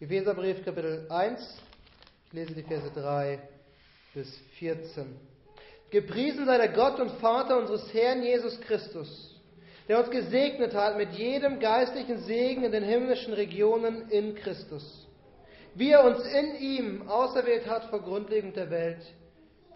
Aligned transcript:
Epheserbrief 0.00 0.64
Kapitel 0.64 1.06
1, 1.08 1.40
ich 2.26 2.32
lese 2.32 2.52
die 2.52 2.64
Verse 2.64 2.90
3 2.96 3.38
bis 4.12 4.28
14. 4.58 5.06
Gepriesen 5.90 6.46
sei 6.46 6.58
der 6.58 6.70
Gott 6.70 6.98
und 6.98 7.12
Vater 7.20 7.58
unseres 7.58 7.94
Herrn 7.94 8.24
Jesus 8.24 8.60
Christus, 8.62 9.40
der 9.88 10.00
uns 10.00 10.10
gesegnet 10.10 10.74
hat 10.74 10.96
mit 10.96 11.12
jedem 11.12 11.60
geistlichen 11.60 12.18
Segen 12.22 12.64
in 12.64 12.72
den 12.72 12.82
himmlischen 12.82 13.34
Regionen 13.34 14.10
in 14.10 14.34
Christus, 14.34 15.06
wie 15.76 15.92
er 15.92 16.02
uns 16.02 16.26
in 16.26 16.56
ihm 16.56 17.08
auserwählt 17.08 17.68
hat 17.68 17.84
vor 17.84 18.02
Grundlegung 18.02 18.52
der 18.52 18.70
Welt, 18.70 19.06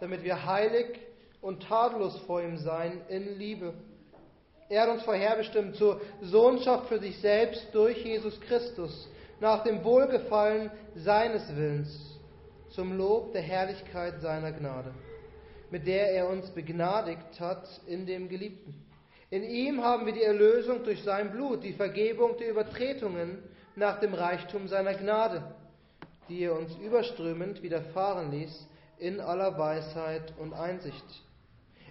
damit 0.00 0.24
wir 0.24 0.44
heilig 0.44 0.98
und 1.40 1.62
tadellos 1.62 2.18
vor 2.26 2.42
ihm 2.42 2.58
sein 2.58 3.02
in 3.08 3.38
Liebe. 3.38 3.72
Er 4.68 4.82
hat 4.82 4.90
uns 4.90 5.04
vorherbestimmt 5.04 5.76
zur 5.76 6.00
Sohnschaft 6.22 6.88
für 6.88 6.98
sich 6.98 7.16
selbst 7.20 7.68
durch 7.72 8.04
Jesus 8.04 8.38
Christus, 8.40 9.08
nach 9.40 9.62
dem 9.62 9.84
Wohlgefallen 9.84 10.70
seines 10.94 11.54
Willens, 11.56 12.18
zum 12.70 12.96
Lob 12.96 13.32
der 13.32 13.42
Herrlichkeit 13.42 14.20
seiner 14.20 14.52
Gnade, 14.52 14.92
mit 15.70 15.86
der 15.86 16.12
er 16.12 16.28
uns 16.28 16.50
begnadigt 16.50 17.40
hat 17.40 17.68
in 17.86 18.06
dem 18.06 18.28
Geliebten. 18.28 18.74
In 19.30 19.42
ihm 19.42 19.82
haben 19.82 20.06
wir 20.06 20.12
die 20.12 20.22
Erlösung 20.22 20.84
durch 20.84 21.02
sein 21.02 21.30
Blut, 21.30 21.62
die 21.62 21.74
Vergebung 21.74 22.36
der 22.38 22.50
Übertretungen 22.50 23.42
nach 23.76 24.00
dem 24.00 24.14
Reichtum 24.14 24.68
seiner 24.68 24.94
Gnade, 24.94 25.42
die 26.28 26.42
er 26.42 26.54
uns 26.54 26.74
überströmend 26.76 27.62
widerfahren 27.62 28.30
ließ 28.30 28.66
in 28.98 29.20
aller 29.20 29.56
Weisheit 29.58 30.32
und 30.38 30.52
Einsicht. 30.52 31.04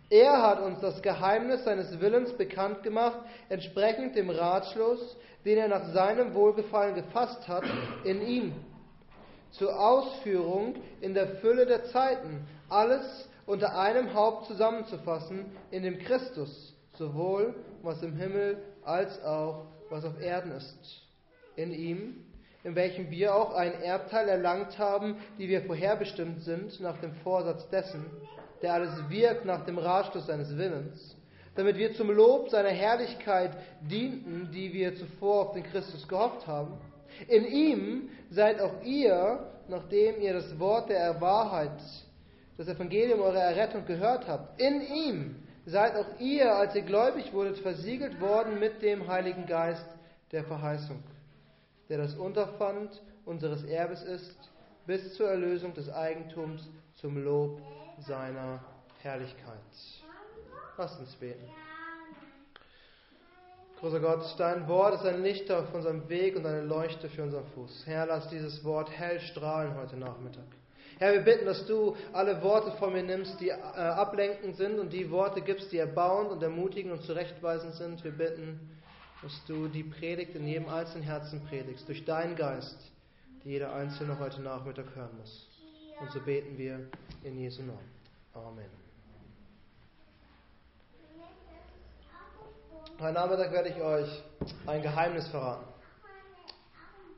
Er 0.10 0.42
hat 0.42 0.62
uns 0.62 0.80
das 0.80 1.02
Geheimnis 1.02 1.66
seines 1.66 2.00
Willens 2.00 2.32
bekannt 2.34 2.84
gemacht, 2.84 3.20
entsprechend 3.50 4.16
dem 4.16 4.30
Ratschluss, 4.30 5.18
den 5.44 5.58
er 5.58 5.68
nach 5.68 5.94
seinem 5.94 6.34
Wohlgefallen 6.34 6.96
gefasst 6.96 7.48
hat, 7.48 7.64
in 8.06 8.22
ihm. 8.26 8.54
Zur 9.52 9.78
Ausführung 9.78 10.76
in 11.02 11.14
der 11.14 11.28
Fülle 11.38 11.66
der 11.66 11.86
Zeiten, 11.86 12.48
alles 12.70 13.30
unter 13.46 13.78
einem 13.78 14.14
Haupt 14.14 14.48
zusammenzufassen, 14.48 15.46
in 15.72 15.84
dem 15.84 16.00
Christus, 16.00 16.74
sowohl 16.98 17.54
was 17.82 18.02
im 18.02 18.16
Himmel 18.16 18.62
als 18.84 19.22
auch 19.24 19.66
was 19.90 20.06
auf 20.06 20.20
Erden 20.22 20.52
ist. 20.52 21.02
In 21.56 21.74
ihm, 21.74 22.26
in 22.64 22.76
welchem 22.76 23.10
wir 23.10 23.36
auch 23.36 23.54
ein 23.54 23.82
Erbteil 23.82 24.28
erlangt 24.28 24.78
haben, 24.78 25.16
die 25.38 25.48
wir 25.48 25.64
vorherbestimmt 25.64 26.42
sind 26.44 26.80
nach 26.82 26.98
dem 27.00 27.14
Vorsatz 27.24 27.70
dessen, 27.70 28.06
der 28.62 28.74
alles 28.74 29.10
wirkt 29.10 29.46
nach 29.46 29.66
dem 29.66 29.78
Ratschluss 29.78 30.26
seines 30.28 30.56
Willens, 30.58 31.16
damit 31.56 31.78
wir 31.78 31.94
zum 31.94 32.12
Lob 32.12 32.50
seiner 32.50 32.70
Herrlichkeit 32.70 33.52
dienten, 33.82 34.50
die 34.52 34.74
wir 34.74 34.96
zuvor 34.96 35.48
auf 35.48 35.54
den 35.54 35.64
Christus 35.64 36.08
gehofft 36.08 36.46
haben. 36.48 36.78
In 37.28 37.46
ihm 37.46 38.10
seid 38.30 38.60
auch 38.60 38.84
ihr, 38.84 39.40
nachdem 39.68 40.22
ihr 40.22 40.34
das 40.34 40.58
Wort 40.60 40.90
der 40.90 41.20
Wahrheit, 41.20 41.82
das 42.58 42.68
Evangelium 42.68 43.22
eurer 43.22 43.42
Errettung 43.42 43.86
gehört 43.86 44.28
habt, 44.28 44.60
in 44.60 44.82
ihm 44.82 45.36
seid 45.66 45.96
auch 45.96 46.20
ihr, 46.20 46.56
als 46.56 46.76
ihr 46.76 46.82
gläubig 46.82 47.34
wurdet, 47.34 47.58
versiegelt 47.60 48.20
worden 48.22 48.60
mit 48.60 48.82
dem 48.82 49.08
Heiligen 49.08 49.46
Geist 49.46 49.86
der 50.32 50.44
Verheißung, 50.44 51.04
der 51.90 51.98
das 52.00 52.16
Unterpfand 52.16 53.02
unseres 53.26 53.64
Erbes 53.66 54.02
ist, 54.04 54.38
bis 54.86 55.14
zur 55.16 55.30
Erlösung 55.30 55.74
des 55.74 55.90
Eigentums 55.90 56.68
zum 56.96 57.22
Lob 57.24 57.62
seiner 58.00 58.60
Herrlichkeit. 59.00 59.58
Lasst 60.78 61.00
uns 61.00 61.16
beten. 61.16 61.44
Großer 63.80 64.00
Gott, 64.00 64.24
dein 64.40 64.68
Wort 64.68 64.96
ist 64.96 65.06
ein 65.06 65.22
Licht 65.22 65.52
auf 65.52 65.72
unserem 65.74 66.10
Weg 66.10 66.36
und 66.36 66.46
eine 66.46 66.62
Leuchte 66.62 67.10
für 67.10 67.24
unseren 67.24 67.46
Fuß. 67.54 67.84
Herr, 67.86 68.08
lass 68.08 68.28
dieses 68.30 68.64
Wort 68.64 68.90
hell 68.90 69.20
strahlen 69.20 69.76
heute 69.76 69.98
Nachmittag. 69.98 70.46
Herr, 70.98 71.14
wir 71.14 71.22
bitten, 71.22 71.46
dass 71.46 71.64
du 71.68 71.96
alle 72.12 72.42
Worte 72.42 72.72
von 72.78 72.92
mir 72.92 73.04
nimmst, 73.04 73.40
die 73.40 73.50
äh, 73.50 73.54
ablenkend 73.54 74.56
sind 74.56 74.80
und 74.80 74.92
die 74.92 75.12
Worte 75.12 75.42
gibst, 75.42 75.72
die 75.72 75.78
erbauend 75.78 76.32
und 76.32 76.42
ermutigend 76.42 76.92
und 76.92 77.04
zurechtweisend 77.04 77.76
sind. 77.76 78.04
Wir 78.04 78.12
bitten, 78.12 78.60
dass 79.22 79.46
du 79.46 79.68
die 79.68 79.84
Predigt 79.84 80.34
in 80.36 80.48
jedem 80.48 80.70
einzelnen 80.70 81.04
Herzen 81.04 81.46
predigst, 81.46 81.88
durch 81.88 82.04
deinen 82.04 82.36
Geist, 82.36 82.80
die 83.44 83.50
jeder 83.50 83.74
Einzelne 83.74 84.18
heute 84.18 84.42
Nachmittag 84.42 84.88
hören 84.96 85.16
muss. 85.20 85.48
Und 86.00 86.12
so 86.12 86.20
beten 86.20 86.58
wir 86.58 86.88
in 87.28 87.40
Jesu 87.40 87.62
Namen. 87.62 87.92
Amen. 88.34 88.66
Heute 93.00 93.14
Nachmittag 93.14 93.52
werde 93.52 93.70
ich 93.70 93.82
euch 93.82 94.24
ein 94.66 94.82
Geheimnis 94.82 95.28
verraten. 95.28 95.66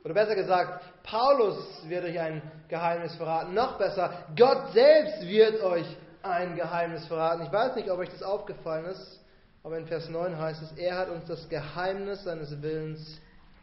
Oder 0.04 0.14
besser 0.14 0.34
gesagt, 0.34 0.82
Paulus 1.04 1.88
wird 1.88 2.04
euch 2.04 2.18
ein 2.18 2.42
Geheimnis 2.68 3.14
verraten. 3.14 3.54
Noch 3.54 3.78
besser, 3.78 4.26
Gott 4.36 4.72
selbst 4.72 5.22
wird 5.22 5.62
euch 5.62 5.86
ein 6.22 6.56
Geheimnis 6.56 7.06
verraten. 7.06 7.44
Ich 7.44 7.52
weiß 7.52 7.76
nicht, 7.76 7.88
ob 7.88 8.00
euch 8.00 8.10
das 8.10 8.22
aufgefallen 8.22 8.86
ist, 8.86 9.20
aber 9.62 9.78
in 9.78 9.86
Vers 9.86 10.08
9 10.08 10.36
heißt 10.36 10.62
es, 10.62 10.72
er 10.72 10.98
hat 10.98 11.08
uns 11.08 11.26
das 11.26 11.48
Geheimnis 11.48 12.24
seines 12.24 12.60
Willens 12.60 13.20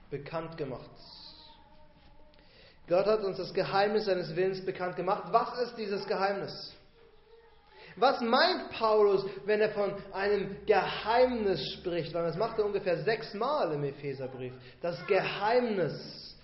bekannt 0.09 0.57
gemacht. 0.57 0.89
Gott 2.87 3.05
hat 3.05 3.23
uns 3.23 3.37
das 3.37 3.53
Geheimnis 3.53 4.05
seines 4.05 4.35
Willens 4.35 4.65
bekannt 4.65 4.95
gemacht. 4.95 5.23
Was 5.31 5.59
ist 5.59 5.77
dieses 5.77 6.05
Geheimnis? 6.07 6.73
Was 7.97 8.21
meint 8.21 8.69
Paulus, 8.71 9.25
wenn 9.45 9.59
er 9.59 9.71
von 9.71 9.91
einem 10.13 10.55
Geheimnis 10.65 11.73
spricht? 11.73 12.13
Weil 12.13 12.23
das 12.23 12.37
macht 12.37 12.59
er 12.59 12.65
ungefähr 12.65 13.03
sechsmal 13.03 13.73
im 13.73 13.83
Epheserbrief. 13.83 14.53
Das 14.81 15.05
Geheimnis. 15.07 16.35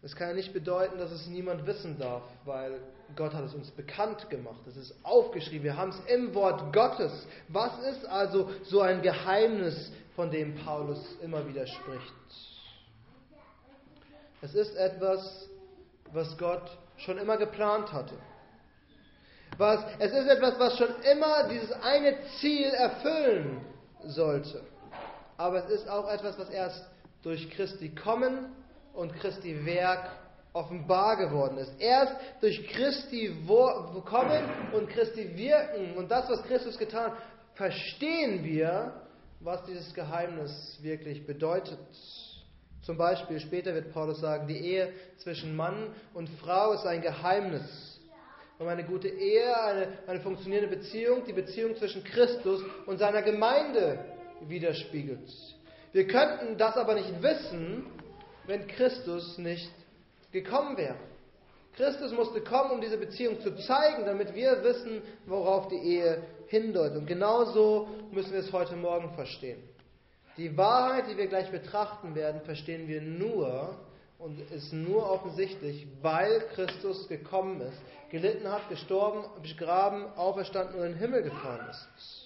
Das 0.00 0.16
kann 0.16 0.28
ja 0.28 0.34
nicht 0.34 0.52
bedeuten, 0.52 0.98
dass 0.98 1.10
es 1.10 1.26
niemand 1.26 1.66
wissen 1.66 1.98
darf, 1.98 2.22
weil 2.44 2.80
Gott 3.14 3.34
hat 3.34 3.44
es 3.44 3.54
uns 3.54 3.70
bekannt 3.72 4.30
gemacht. 4.30 4.60
Es 4.66 4.76
ist 4.76 4.94
aufgeschrieben. 5.04 5.64
Wir 5.64 5.76
haben 5.76 5.90
es 5.90 6.00
im 6.12 6.34
Wort 6.34 6.72
Gottes. 6.72 7.26
Was 7.48 7.78
ist 7.80 8.06
also 8.06 8.50
so 8.64 8.80
ein 8.80 9.02
Geheimnis, 9.02 9.92
von 10.14 10.30
dem 10.30 10.54
Paulus 10.56 11.16
immer 11.22 11.46
wieder 11.46 11.66
spricht? 11.66 12.12
Es 14.42 14.54
ist 14.54 14.76
etwas, 14.76 15.48
was 16.12 16.36
Gott 16.36 16.68
schon 16.96 17.16
immer 17.18 17.36
geplant 17.36 17.92
hatte. 17.92 18.14
Was, 19.56 19.84
es 19.98 20.12
ist 20.12 20.26
etwas, 20.26 20.58
was 20.58 20.76
schon 20.76 20.94
immer 21.10 21.48
dieses 21.48 21.72
eine 21.72 22.16
Ziel 22.40 22.68
erfüllen 22.68 23.64
sollte. 24.04 24.62
Aber 25.36 25.64
es 25.64 25.70
ist 25.70 25.88
auch 25.88 26.10
etwas, 26.10 26.38
was 26.38 26.50
erst 26.50 26.84
durch 27.22 27.50
Christi 27.50 27.94
Kommen 27.94 28.52
und 28.94 29.14
Christi 29.14 29.64
Werk 29.64 30.10
offenbar 30.52 31.16
geworden 31.16 31.58
ist. 31.58 31.72
Erst 31.78 32.14
durch 32.40 32.66
Christi 32.68 33.34
Kommen 33.46 34.44
und 34.72 34.88
Christi 34.88 35.36
Wirken 35.36 35.96
und 35.96 36.10
das, 36.10 36.28
was 36.28 36.42
Christus 36.42 36.76
getan 36.76 37.12
hat, 37.12 37.18
verstehen 37.54 38.44
wir, 38.44 38.92
was 39.40 39.64
dieses 39.64 39.92
Geheimnis 39.94 40.78
wirklich 40.82 41.26
bedeutet. 41.26 41.78
Zum 42.82 42.96
Beispiel, 42.96 43.38
später 43.38 43.74
wird 43.74 43.92
Paulus 43.92 44.20
sagen, 44.20 44.48
die 44.48 44.58
Ehe 44.58 44.92
zwischen 45.18 45.54
Mann 45.54 45.94
und 46.14 46.28
Frau 46.40 46.72
ist 46.72 46.84
ein 46.84 47.00
Geheimnis. 47.00 48.00
Und 48.58 48.68
eine 48.68 48.84
gute 48.84 49.08
Ehe, 49.08 49.56
eine, 49.62 49.88
eine 50.06 50.20
funktionierende 50.20 50.76
Beziehung, 50.76 51.24
die 51.24 51.32
Beziehung 51.32 51.76
zwischen 51.76 52.04
Christus 52.04 52.62
und 52.86 52.98
seiner 52.98 53.22
Gemeinde 53.22 53.98
widerspiegelt. 54.40 55.30
Wir 55.92 56.06
könnten 56.06 56.56
das 56.58 56.76
aber 56.76 56.94
nicht 56.94 57.22
wissen, 57.22 57.86
wenn 58.46 58.66
Christus 58.66 59.38
nicht 59.38 59.70
gekommen 60.32 60.76
wäre. 60.76 60.96
Christus 61.74 62.12
musste 62.12 62.40
kommen, 62.42 62.72
um 62.72 62.80
diese 62.80 62.98
Beziehung 62.98 63.40
zu 63.40 63.54
zeigen, 63.56 64.04
damit 64.04 64.34
wir 64.34 64.62
wissen, 64.62 65.02
worauf 65.26 65.68
die 65.68 65.76
Ehe 65.76 66.22
hindeutet. 66.48 66.98
Und 66.98 67.06
genauso 67.06 67.88
müssen 68.10 68.32
wir 68.32 68.40
es 68.40 68.52
heute 68.52 68.76
Morgen 68.76 69.10
verstehen. 69.14 69.62
Die 70.36 70.56
Wahrheit, 70.56 71.04
die 71.10 71.16
wir 71.16 71.26
gleich 71.26 71.50
betrachten 71.50 72.14
werden, 72.14 72.40
verstehen 72.42 72.88
wir 72.88 73.02
nur 73.02 73.76
und 74.18 74.40
ist 74.50 74.72
nur 74.72 75.10
offensichtlich, 75.10 75.86
weil 76.00 76.40
Christus 76.54 77.08
gekommen 77.08 77.60
ist, 77.60 77.78
gelitten 78.10 78.50
hat, 78.50 78.68
gestorben, 78.68 79.24
begraben, 79.42 80.06
auferstanden 80.16 80.76
und 80.76 80.86
in 80.86 80.92
den 80.92 80.98
Himmel 80.98 81.22
gefahren 81.22 81.68
ist. 81.68 82.22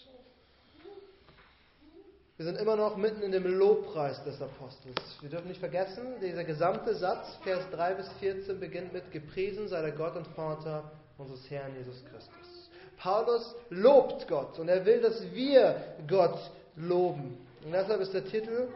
Wir 2.37 2.44
sind 2.44 2.58
immer 2.58 2.76
noch 2.76 2.99
mitten 2.99 3.23
in 3.23 3.32
dem 3.32 3.47
Lobpreis 3.47 4.23
des 4.25 4.43
Apostels. 4.43 5.00
Wir 5.23 5.31
dürfen 5.31 5.49
nicht 5.49 5.59
vergessen, 5.61 6.20
dieser 6.20 6.44
gesamte 6.44 6.94
Satz, 6.94 7.26
Vers 7.43 7.64
3 7.73 7.94
bis 7.94 8.12
14, 8.20 8.61
beginnt 8.61 8.93
mit 8.93 9.11
Gepriesen 9.11 9.69
sei 9.69 9.81
der 9.81 9.93
Gott 9.93 10.17
und 10.17 10.26
Vater 10.29 10.93
unseres 11.17 11.49
Herrn 11.50 11.75
Jesus 11.79 12.05
Christus. 12.05 12.70
Paulus 12.99 13.55
lobt 13.70 14.29
Gott 14.29 14.59
und 14.59 14.69
er 14.69 14.85
will, 14.85 15.00
dass 15.00 15.23
wir 15.32 15.82
Gott 16.06 16.38
loben. 16.76 17.46
Und 17.64 17.73
deshalb 17.73 18.00
ist 18.00 18.14
der 18.14 18.25
Titel 18.25 18.69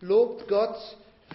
Lobt 0.00 0.46
Gott 0.48 0.76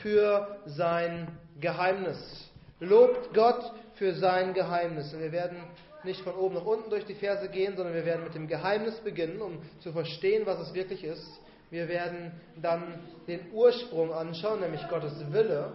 für 0.01 0.59
sein 0.65 1.27
Geheimnis. 1.59 2.49
Lobt 2.79 3.33
Gott 3.33 3.71
für 3.95 4.13
sein 4.13 4.53
Geheimnis. 4.53 5.13
Und 5.13 5.19
wir 5.19 5.31
werden 5.31 5.57
nicht 6.03 6.21
von 6.21 6.35
oben 6.35 6.55
nach 6.55 6.65
unten 6.65 6.89
durch 6.89 7.05
die 7.05 7.15
Verse 7.15 7.47
gehen, 7.49 7.75
sondern 7.75 7.93
wir 7.93 8.05
werden 8.05 8.23
mit 8.23 8.35
dem 8.35 8.47
Geheimnis 8.47 8.95
beginnen, 8.99 9.41
um 9.41 9.59
zu 9.79 9.91
verstehen, 9.91 10.45
was 10.45 10.59
es 10.59 10.73
wirklich 10.73 11.03
ist. 11.03 11.25
Wir 11.69 11.87
werden 11.87 12.31
dann 12.61 12.99
den 13.27 13.51
Ursprung 13.51 14.13
anschauen, 14.13 14.59
nämlich 14.59 14.87
Gottes 14.89 15.13
Wille. 15.31 15.73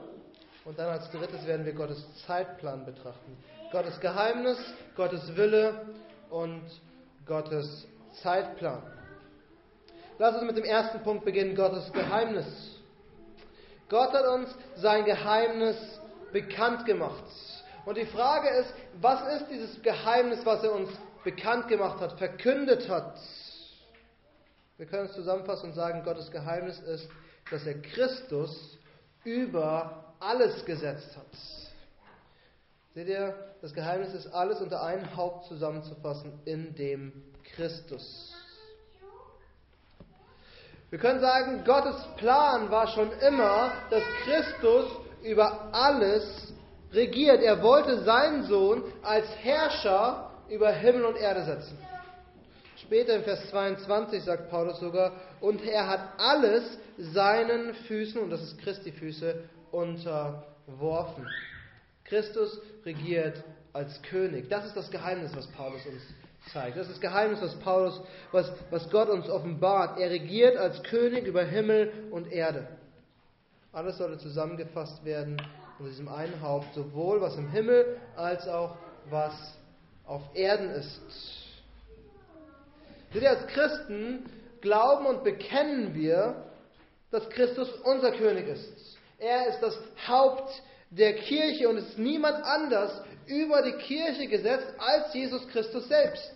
Und 0.65 0.79
dann 0.79 0.89
als 0.89 1.11
drittes 1.11 1.47
werden 1.47 1.65
wir 1.65 1.73
Gottes 1.73 2.07
Zeitplan 2.27 2.85
betrachten. 2.85 3.37
Gottes 3.73 3.99
Geheimnis, 4.01 4.59
Gottes 4.97 5.37
Wille 5.37 5.87
und 6.31 6.63
Gottes 7.27 7.87
Zeitplan. 8.23 8.83
Lass 10.19 10.35
uns 10.35 10.45
mit 10.45 10.57
dem 10.57 10.65
ersten 10.65 11.01
Punkt 11.03 11.25
beginnen, 11.25 11.55
Gottes 11.55 11.93
Geheimnis. 11.93 12.47
Gott 13.89 14.13
hat 14.13 14.27
uns 14.27 14.49
sein 14.77 15.05
Geheimnis 15.05 15.77
bekannt 16.33 16.85
gemacht. 16.87 17.25
Und 17.87 17.97
die 17.97 18.07
Frage 18.07 18.49
ist, 18.49 18.75
was 19.01 19.41
ist 19.41 19.49
dieses 19.49 19.81
Geheimnis, 19.83 20.45
was 20.45 20.65
er 20.65 20.73
uns 20.73 20.91
bekannt 21.23 21.69
gemacht 21.69 22.01
hat, 22.01 22.19
verkündet 22.19 22.89
hat? 22.89 23.17
Wir 24.77 24.87
können 24.87 25.07
es 25.07 25.15
zusammenfassen 25.15 25.71
und 25.71 25.75
sagen, 25.75 26.03
Gottes 26.03 26.31
Geheimnis 26.31 26.81
ist, 26.81 27.09
dass 27.51 27.65
er 27.65 27.81
Christus 27.81 28.77
über 29.25 30.15
alles 30.19 30.65
gesetzt 30.65 31.17
hat. 31.17 31.27
Seht 32.95 33.09
ihr, 33.09 33.35
das 33.63 33.73
Geheimnis 33.73 34.13
ist 34.15 34.27
alles 34.29 34.61
unter 34.61 34.83
ein 34.83 35.17
Haupt 35.17 35.47
zusammenzufassen 35.47 36.41
in 36.45 36.75
dem 36.75 37.13
Christus. 37.55 38.35
Wir 40.91 40.99
können 40.99 41.21
sagen, 41.21 41.65
Gottes 41.65 41.97
Plan 42.17 42.71
war 42.71 42.87
schon 42.89 43.13
immer, 43.21 43.73
dass 43.91 44.03
Christus 44.25 44.87
über 45.23 45.69
alles 45.73 46.53
regiert. 46.93 47.43
Er 47.43 47.63
wollte 47.63 48.05
seinen 48.05 48.45
Sohn 48.45 48.83
als 49.03 49.27
Herrscher 49.43 50.31
über 50.49 50.71
Himmel 50.71 51.05
und 51.05 51.17
Erde 51.17 51.45
setzen. 51.45 51.77
Später 52.77 53.17
im 53.17 53.25
Vers 53.25 53.51
22 53.51 54.23
sagt 54.23 54.49
Paulus 54.49 54.81
sogar, 54.81 55.13
und 55.41 55.63
er 55.63 55.89
hat 55.89 56.01
alles 56.17 56.65
seinen 56.97 57.75
Füßen, 57.75 58.19
und 58.21 58.31
das 58.31 58.41
ist 58.41 58.59
Christi 58.59 58.93
Füße, 58.93 59.43
unterworfen. 59.71 61.29
Christus 62.05 62.59
regiert 62.87 63.45
als 63.75 64.01
König. 64.03 64.49
Das 64.49 64.65
ist 64.65 64.77
das 64.77 64.91
Geheimnis, 64.91 65.37
was 65.37 65.47
Paulus 65.49 65.85
uns 65.85 66.03
zeigt. 66.53 66.77
Das 66.77 66.87
ist 66.87 66.95
das 66.95 67.01
Geheimnis, 67.01 67.41
was 67.41 67.55
Paulus, 67.57 68.01
was, 68.33 68.53
was 68.71 68.89
Gott 68.91 69.09
uns 69.09 69.29
offenbart. 69.29 69.99
Er 69.99 70.11
regiert 70.11 70.57
als 70.57 70.83
König 70.83 71.27
über 71.27 71.45
Himmel 71.45 72.09
und 72.11 72.31
Erde. 72.33 72.67
Alles 73.73 73.99
sollte 73.99 74.19
zusammengefasst 74.19 75.05
werden 75.05 75.41
unter 75.79 75.91
diesem 75.91 76.09
einen 76.09 76.41
Haupt, 76.43 76.75
sowohl 76.75 77.21
was 77.21 77.37
im 77.37 77.49
Himmel 77.51 77.99
als 78.17 78.49
auch 78.49 78.77
was 79.11 79.33
auf 80.07 80.23
Erden 80.35 80.71
ist. 80.71 81.01
Wir 83.13 83.31
als 83.31 83.47
Christen 83.49 84.27
glauben 84.61 85.07
und 85.07 85.25
bekennen 85.25 85.95
wir, 85.95 86.45
dass 87.11 87.29
Christus 87.31 87.71
unser 87.85 88.13
König 88.13 88.49
ist. 88.49 88.99
Er 89.19 89.49
ist 89.49 89.61
das 89.61 89.79
Haupt 90.07 90.63
der 90.91 91.15
Kirche 91.15 91.69
und 91.69 91.77
es 91.77 91.89
ist 91.91 91.99
niemand 91.99 92.43
anders 92.45 93.03
über 93.29 93.63
die 93.63 93.73
Kirche 93.73 94.27
gesetzt 94.27 94.75
als 94.79 95.15
Jesus 95.15 95.47
Christus 95.49 95.87
selbst. 95.89 96.33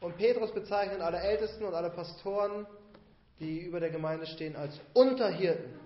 Und 0.00 0.16
Petrus 0.16 0.52
bezeichnet 0.52 1.00
alle 1.00 1.18
Ältesten 1.18 1.64
und 1.64 1.74
alle 1.74 1.90
Pastoren, 1.90 2.66
die 3.40 3.60
über 3.60 3.80
der 3.80 3.90
Gemeinde 3.90 4.26
stehen, 4.26 4.56
als 4.56 4.78
Unterhirten. 4.94 5.80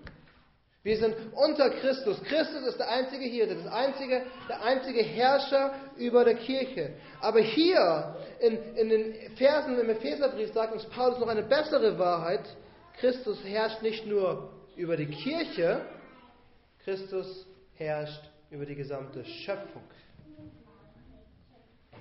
Wir 0.83 0.97
sind 0.97 1.15
unter 1.33 1.69
Christus. 1.69 2.21
Christus 2.23 2.63
ist 2.63 2.79
der 2.79 2.89
einzige 2.89 3.25
Hirte, 3.25 3.55
das 3.55 3.71
einzige, 3.71 4.23
der 4.49 4.63
einzige 4.63 5.03
Herrscher 5.03 5.75
über 5.97 6.25
der 6.25 6.35
Kirche. 6.35 6.95
Aber 7.19 7.39
hier 7.39 8.15
in, 8.39 8.57
in 8.75 8.89
den 8.89 9.35
Versen 9.37 9.77
im 9.79 9.89
Epheserbrief 9.89 10.51
sagt 10.53 10.73
uns 10.73 10.85
Paulus 10.85 11.19
noch 11.19 11.27
eine 11.27 11.43
bessere 11.43 11.99
Wahrheit. 11.99 12.45
Christus 12.99 13.43
herrscht 13.43 13.83
nicht 13.83 14.07
nur 14.07 14.51
über 14.75 14.97
die 14.97 15.07
Kirche, 15.07 15.85
Christus 16.83 17.45
herrscht 17.75 18.30
über 18.51 18.65
die 18.65 18.75
gesamte 18.75 19.23
Schöpfung. 19.23 19.81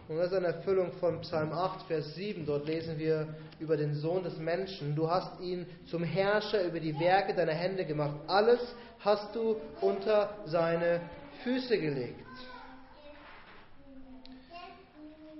Und 0.08 0.16
das 0.16 0.26
ist 0.26 0.34
eine 0.34 0.48
Erfüllung 0.48 0.90
von 0.94 1.20
Psalm 1.20 1.52
8, 1.52 1.86
Vers 1.86 2.16
7. 2.16 2.44
Dort 2.44 2.66
lesen 2.66 2.98
wir 2.98 3.32
über 3.60 3.76
den 3.76 3.94
Sohn 3.94 4.24
des 4.24 4.36
Menschen. 4.38 4.96
Du 4.96 5.08
hast 5.08 5.40
ihn 5.40 5.64
zum 5.86 6.02
Herrscher 6.02 6.64
über 6.64 6.80
die 6.80 6.98
Werke 6.98 7.32
deiner 7.32 7.52
Hände 7.52 7.84
gemacht. 7.84 8.16
Alles 8.26 8.60
hast 8.98 9.32
du 9.36 9.56
unter 9.80 10.34
seine 10.46 11.00
Füße 11.44 11.78
gelegt. 11.78 12.26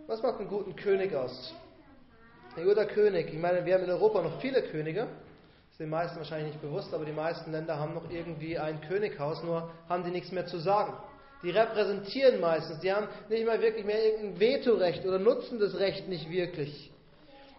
Was 0.07 0.23
macht 0.23 0.39
einen 0.39 0.49
guten 0.49 0.77
König 0.77 1.13
aus? 1.13 1.53
Ein 2.57 2.65
guter 2.65 2.87
König, 2.87 3.33
ich 3.33 3.39
meine, 3.39 3.65
wir 3.65 3.75
haben 3.75 3.85
in 3.85 3.91
Europa 3.91 4.23
noch 4.23 4.41
viele 4.41 4.63
Könige, 4.63 5.09
den 5.81 5.89
meisten 5.89 6.19
wahrscheinlich 6.19 6.53
nicht 6.53 6.63
bewusst, 6.63 6.93
aber 6.93 7.07
die 7.07 7.13
meisten 7.13 7.53
Länder 7.53 7.79
haben 7.79 7.95
noch 7.95 8.11
irgendwie 8.11 8.59
ein 8.59 8.83
Könighaus, 8.83 9.43
nur 9.43 9.71
haben 9.89 10.05
die 10.05 10.11
nichts 10.11 10.31
mehr 10.31 10.47
zu 10.47 10.59
sagen. 10.59 10.93
Die 11.43 11.49
repräsentieren 11.49 12.39
meistens, 12.39 12.81
die 12.81 12.93
haben 12.93 13.09
nicht 13.31 13.47
mal 13.47 13.63
wirklich 13.63 13.87
mehr 13.87 14.05
irgendein 14.05 14.39
Vetorecht 14.39 15.07
oder 15.07 15.19
nutzen 15.19 15.59
das 15.59 15.79
Recht 15.79 16.07
nicht 16.07 16.31
wirklich. 16.31 16.93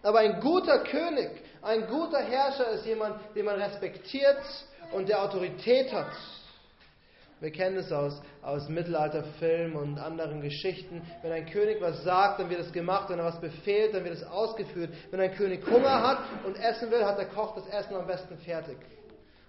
Aber 0.04 0.20
ein 0.20 0.40
guter 0.40 0.84
König, 0.84 1.32
ein 1.64 1.88
guter 1.88 2.20
Herrscher 2.20 2.70
ist 2.74 2.86
jemand, 2.86 3.16
den 3.36 3.46
man 3.46 3.60
respektiert 3.60 4.38
und 4.92 5.10
der 5.10 5.24
Autorität 5.24 5.92
hat. 5.92 6.12
Wir 7.42 7.52
kennen 7.52 7.78
es 7.78 7.92
aus, 7.92 8.22
aus 8.44 8.70
Mittelalterfilmen 8.70 9.76
und 9.76 9.98
anderen 9.98 10.42
Geschichten. 10.42 11.02
Wenn 11.24 11.32
ein 11.32 11.48
König 11.48 11.82
was 11.82 12.04
sagt, 12.04 12.40
dann 12.40 12.52
wird 12.52 12.60
es 12.60 12.72
gemacht. 12.72 13.10
Wenn 13.10 13.18
er 13.18 13.26
was 13.26 13.42
befehlt, 13.42 13.96
dann 13.96 14.04
wird 14.04 14.14
es 14.14 14.24
ausgeführt. 14.24 14.92
Wenn 15.10 15.20
ein 15.20 15.34
König 15.34 15.66
Hunger 15.66 16.04
hat 16.04 16.20
und 16.46 16.56
essen 16.56 16.92
will, 16.92 17.04
hat 17.04 17.18
der 17.18 17.26
Koch 17.26 17.56
das 17.56 17.68
Essen 17.68 17.96
am 17.96 18.06
besten 18.06 18.38
fertig. 18.38 18.78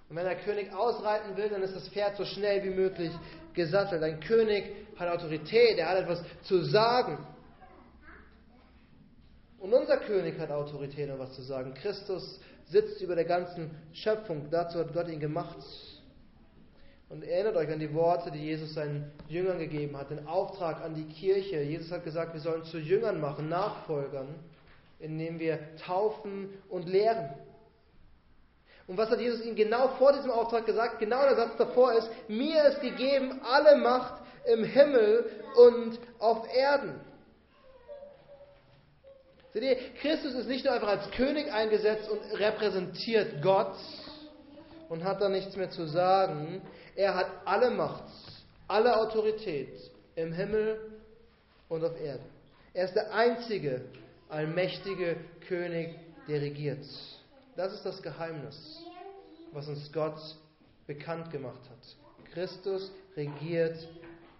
Und 0.08 0.16
wenn 0.16 0.24
der 0.24 0.36
König 0.36 0.72
ausreiten 0.74 1.36
will, 1.36 1.50
dann 1.50 1.62
ist 1.62 1.76
das 1.76 1.86
Pferd 1.90 2.16
so 2.16 2.24
schnell 2.24 2.64
wie 2.64 2.70
möglich 2.70 3.12
gesattelt. 3.52 4.02
Ein 4.02 4.20
König 4.20 4.74
hat 4.98 5.08
Autorität, 5.10 5.76
er 5.76 5.90
hat 5.90 5.98
etwas 5.98 6.24
zu 6.44 6.64
sagen. 6.64 7.18
Und 9.58 9.74
unser 9.74 9.98
König 9.98 10.38
hat 10.38 10.50
Autorität, 10.50 11.10
um 11.10 11.18
was 11.18 11.34
zu 11.34 11.42
sagen. 11.42 11.74
Christus 11.74 12.40
sitzt 12.64 13.02
über 13.02 13.14
der 13.14 13.26
ganzen 13.26 13.70
Schöpfung. 13.92 14.48
Dazu 14.50 14.78
hat 14.78 14.94
Gott 14.94 15.08
ihn 15.08 15.20
gemacht. 15.20 15.58
Und 17.12 17.24
erinnert 17.24 17.56
euch 17.56 17.70
an 17.70 17.78
die 17.78 17.92
Worte, 17.92 18.30
die 18.30 18.38
Jesus 18.38 18.72
seinen 18.72 19.12
Jüngern 19.28 19.58
gegeben 19.58 19.98
hat, 19.98 20.08
den 20.08 20.26
Auftrag 20.26 20.80
an 20.80 20.94
die 20.94 21.04
Kirche. 21.04 21.60
Jesus 21.60 21.92
hat 21.92 22.04
gesagt, 22.04 22.32
wir 22.32 22.40
sollen 22.40 22.64
zu 22.64 22.78
Jüngern 22.78 23.20
machen, 23.20 23.50
Nachfolgern, 23.50 24.28
indem 24.98 25.38
wir 25.38 25.58
taufen 25.76 26.48
und 26.70 26.88
lehren. 26.88 27.28
Und 28.86 28.96
was 28.96 29.10
hat 29.10 29.20
Jesus 29.20 29.44
ihnen 29.44 29.56
genau 29.56 29.88
vor 29.98 30.14
diesem 30.14 30.30
Auftrag 30.30 30.64
gesagt? 30.64 31.00
Genau 31.00 31.20
der 31.24 31.36
Satz 31.36 31.58
davor 31.58 31.92
ist, 31.92 32.08
mir 32.28 32.64
ist 32.64 32.80
gegeben 32.80 33.42
alle 33.44 33.76
Macht 33.76 34.22
im 34.46 34.64
Himmel 34.64 35.26
und 35.54 35.98
auf 36.18 36.46
Erden. 36.50 36.98
Seht 39.52 39.64
ihr, 39.64 39.76
Christus 40.00 40.32
ist 40.32 40.48
nicht 40.48 40.64
nur 40.64 40.72
einfach 40.72 40.88
als 40.88 41.10
König 41.10 41.52
eingesetzt 41.52 42.08
und 42.08 42.20
repräsentiert 42.38 43.42
Gott 43.42 43.76
und 44.92 45.04
hat 45.04 45.22
da 45.22 45.30
nichts 45.30 45.56
mehr 45.56 45.70
zu 45.70 45.86
sagen. 45.86 46.60
Er 46.94 47.14
hat 47.14 47.26
alle 47.46 47.70
Macht, 47.70 48.04
alle 48.68 48.94
Autorität 48.98 49.90
im 50.16 50.34
Himmel 50.34 50.78
und 51.70 51.82
auf 51.82 51.98
Erden. 51.98 52.26
Er 52.74 52.84
ist 52.84 52.94
der 52.94 53.10
einzige 53.14 53.86
allmächtige 54.28 55.16
König, 55.48 55.98
der 56.28 56.42
regiert. 56.42 56.84
Das 57.56 57.72
ist 57.72 57.86
das 57.86 58.02
Geheimnis, 58.02 58.84
was 59.52 59.66
uns 59.66 59.90
Gott 59.92 60.20
bekannt 60.86 61.30
gemacht 61.30 61.62
hat. 61.70 62.30
Christus 62.30 62.92
regiert 63.16 63.88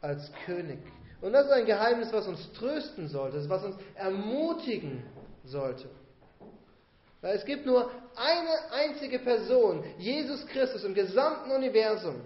als 0.03 0.31
König. 0.45 0.81
Und 1.23 1.33
das 1.33 1.47
ist 1.47 1.53
ein 1.53 1.65
Geheimnis, 1.65 2.13
was 2.13 2.29
uns 2.29 2.53
trösten 2.53 3.09
sollte, 3.09 3.49
was 3.49 3.65
uns 3.65 3.77
ermutigen 3.95 5.03
sollte. 5.45 5.89
Weil 7.23 7.37
es 7.37 7.45
gibt 7.45 7.65
nur 7.65 7.91
eine 8.17 8.73
einzige 8.73 9.21
Person, 9.21 9.85
Jesus 9.97 10.45
Christus 10.49 10.85
im 10.85 10.93
gesamten 10.93 11.53
Universum, 11.53 12.21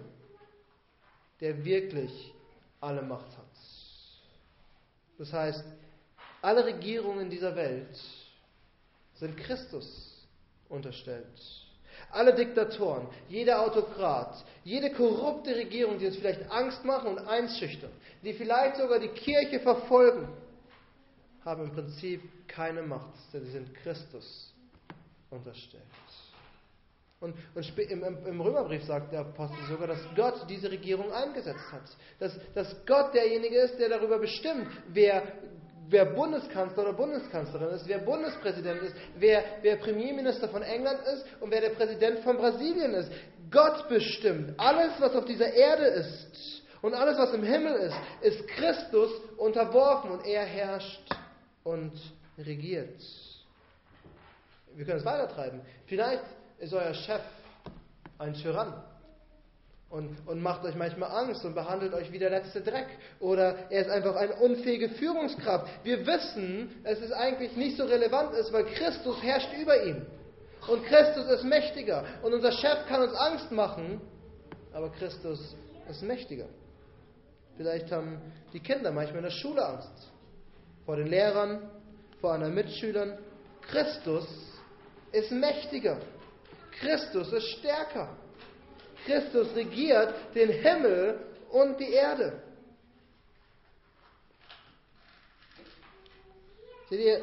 der 1.40 1.62
wirklich 1.64 2.32
alle 2.80 3.02
Macht 3.02 3.28
hat. 3.36 3.44
Das 5.18 5.32
heißt, 5.32 5.64
alle 6.40 6.64
Regierungen 6.64 7.28
dieser 7.28 7.54
Welt 7.54 7.98
sind 9.14 9.36
Christus 9.36 10.26
unterstellt. 10.68 11.26
Alle 12.10 12.34
Diktatoren, 12.34 13.08
jeder 13.28 13.62
Autokrat, 13.62 14.44
jede 14.64 14.90
korrupte 14.92 15.54
Regierung, 15.54 15.98
die 15.98 16.06
uns 16.06 16.16
vielleicht 16.16 16.50
Angst 16.50 16.84
machen 16.84 17.08
und 17.08 17.18
einschüchtern, 17.26 17.90
die 18.22 18.32
vielleicht 18.32 18.76
sogar 18.76 18.98
die 18.98 19.08
Kirche 19.08 19.60
verfolgen, 19.60 20.28
haben 21.44 21.64
im 21.64 21.72
Prinzip 21.72 22.22
keine 22.48 22.82
Macht, 22.82 23.14
denn 23.32 23.44
sie 23.44 23.52
sind 23.52 23.74
Christus 23.74 24.52
unterstellt. 25.36 25.84
Und, 27.20 27.34
und 27.54 27.78
im, 27.78 28.04
im, 28.26 28.40
Römerbrief 28.40 28.84
sagt 28.84 29.12
der 29.12 29.20
Apostel 29.20 29.56
sogar, 29.68 29.88
dass 29.88 30.00
Gott 30.14 30.46
diese 30.50 30.70
Regierung 30.70 31.10
eingesetzt 31.12 31.72
hat. 31.72 31.82
Dass, 32.18 32.38
dass 32.54 32.76
Gott 32.84 33.14
derjenige 33.14 33.56
ist, 33.56 33.78
der 33.78 33.88
darüber 33.88 34.18
bestimmt, 34.18 34.68
wer, 34.88 35.22
wer 35.88 36.04
Bundeskanzler 36.04 36.82
oder 36.82 36.92
Bundeskanzlerin 36.92 37.74
ist, 37.74 37.88
wer 37.88 37.98
Bundespräsident 37.98 38.82
ist, 38.82 38.94
wer, 39.18 39.42
wer 39.62 39.76
Premierminister 39.76 40.48
von 40.48 40.62
England 40.62 41.00
ist 41.14 41.24
und 41.40 41.50
wer 41.50 41.62
der 41.62 41.70
Präsident 41.70 42.18
von 42.18 42.36
Brasilien 42.36 42.92
ist. 42.92 43.10
Gott 43.50 43.88
bestimmt. 43.88 44.52
Alles, 44.58 44.92
was 44.98 45.14
auf 45.14 45.24
dieser 45.24 45.52
Erde 45.52 45.84
ist 45.84 46.62
und 46.82 46.92
alles, 46.92 47.16
was 47.16 47.32
im 47.32 47.42
Himmel 47.42 47.74
ist, 47.74 47.96
ist 48.20 48.46
Christus 48.48 49.10
unterworfen 49.38 50.10
und 50.10 50.26
er 50.26 50.44
herrscht 50.44 51.08
und 51.64 51.92
regiert. 52.36 53.00
Wir 54.76 54.84
können 54.84 54.98
es 54.98 55.04
weitertreiben. 55.04 55.62
Vielleicht 55.86 56.22
ist 56.58 56.74
euer 56.74 56.92
Chef 56.92 57.22
ein 58.18 58.34
Tyrann 58.34 58.74
und, 59.88 60.16
und 60.26 60.42
macht 60.42 60.64
euch 60.64 60.74
manchmal 60.74 61.10
Angst 61.10 61.44
und 61.44 61.54
behandelt 61.54 61.94
euch 61.94 62.12
wie 62.12 62.18
der 62.18 62.28
letzte 62.28 62.60
Dreck. 62.60 62.86
Oder 63.18 63.70
er 63.70 63.82
ist 63.82 63.90
einfach 63.90 64.16
eine 64.16 64.34
unfähige 64.36 64.90
Führungskraft. 64.90 65.66
Wir 65.82 66.06
wissen, 66.06 66.82
dass 66.84 67.00
es 67.00 67.10
eigentlich 67.10 67.56
nicht 67.56 67.78
so 67.78 67.84
relevant 67.84 68.34
ist, 68.34 68.52
weil 68.52 68.64
Christus 68.66 69.22
herrscht 69.22 69.50
über 69.58 69.82
ihm. 69.82 70.04
Und 70.68 70.84
Christus 70.84 71.26
ist 71.26 71.44
mächtiger. 71.44 72.04
Und 72.22 72.34
unser 72.34 72.52
Chef 72.52 72.86
kann 72.86 73.02
uns 73.02 73.14
Angst 73.14 73.50
machen, 73.52 74.00
aber 74.74 74.90
Christus 74.90 75.56
ist 75.88 76.02
mächtiger. 76.02 76.48
Vielleicht 77.56 77.90
haben 77.90 78.20
die 78.52 78.60
Kinder 78.60 78.92
manchmal 78.92 79.18
in 79.18 79.24
der 79.24 79.30
Schule 79.30 79.64
Angst. 79.64 80.12
Vor 80.84 80.96
den 80.96 81.06
Lehrern, 81.06 81.70
vor 82.20 82.34
anderen 82.34 82.54
Mitschülern. 82.54 83.16
Christus 83.62 84.26
ist 85.16 85.32
mächtiger. 85.32 85.98
Christus 86.78 87.32
ist 87.32 87.48
stärker. 87.58 88.16
Christus 89.04 89.54
regiert 89.54 90.14
den 90.34 90.50
Himmel 90.50 91.20
und 91.50 91.78
die 91.80 91.92
Erde. 91.92 92.42
Seht 96.90 97.00
ihr, 97.00 97.20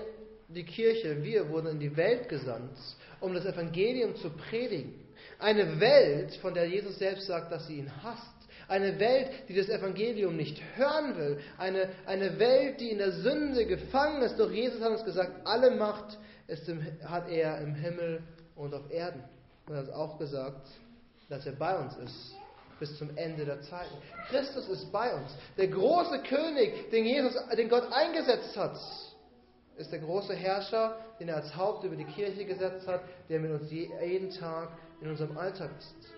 die 0.49 0.65
Kirche, 0.65 1.23
wir 1.23 1.49
wurden 1.49 1.67
in 1.67 1.79
die 1.79 1.95
Welt 1.95 2.29
gesandt, 2.29 2.77
um 3.19 3.33
das 3.33 3.45
Evangelium 3.45 4.15
zu 4.17 4.29
predigen. 4.29 4.93
Eine 5.39 5.79
Welt, 5.79 6.35
von 6.37 6.53
der 6.53 6.65
Jesus 6.65 6.99
selbst 6.99 7.27
sagt, 7.27 7.51
dass 7.51 7.67
sie 7.67 7.77
ihn 7.77 7.91
hasst. 8.03 8.27
Eine 8.67 8.99
Welt, 8.99 9.29
die 9.49 9.55
das 9.55 9.69
Evangelium 9.69 10.37
nicht 10.37 10.61
hören 10.75 11.17
will. 11.17 11.39
Eine, 11.57 11.89
eine 12.05 12.39
Welt, 12.39 12.79
die 12.79 12.91
in 12.91 12.99
der 12.99 13.11
Sünde 13.11 13.65
gefangen 13.65 14.21
ist. 14.21 14.37
Doch 14.37 14.51
Jesus 14.51 14.81
hat 14.81 14.91
uns 14.91 15.03
gesagt, 15.03 15.45
alle 15.45 15.71
Macht 15.71 16.17
ist 16.47 16.67
im, 16.67 16.85
hat 17.05 17.29
er 17.29 17.59
im 17.59 17.75
Himmel 17.75 18.23
und 18.55 18.73
auf 18.73 18.89
Erden. 18.91 19.23
Und 19.67 19.75
er 19.75 19.81
hat 19.83 19.89
auch 19.91 20.17
gesagt, 20.17 20.67
dass 21.29 21.45
er 21.45 21.53
bei 21.53 21.77
uns 21.77 21.95
ist 21.97 22.35
bis 22.79 22.97
zum 22.97 23.15
Ende 23.15 23.45
der 23.45 23.61
Zeiten. 23.61 23.95
Christus 24.27 24.67
ist 24.67 24.91
bei 24.91 25.13
uns. 25.13 25.31
Der 25.57 25.67
große 25.67 26.19
König, 26.23 26.89
den 26.91 27.05
Jesus, 27.05 27.33
den 27.55 27.69
Gott 27.69 27.87
eingesetzt 27.91 28.57
hat, 28.57 28.77
ist 29.77 29.91
der 29.91 29.99
große 29.99 30.33
Herrscher, 30.33 30.97
den 31.19 31.29
er 31.29 31.37
als 31.37 31.55
Haupt 31.55 31.83
über 31.85 31.95
die 31.95 32.05
Kirche 32.05 32.45
gesetzt 32.45 32.85
hat, 32.87 33.01
der 33.29 33.39
mit 33.39 33.51
uns 33.51 33.71
jeden 33.71 34.29
Tag 34.31 34.77
in 35.01 35.09
unserem 35.09 35.37
Alltag 35.37 35.69
ist. 35.77 36.13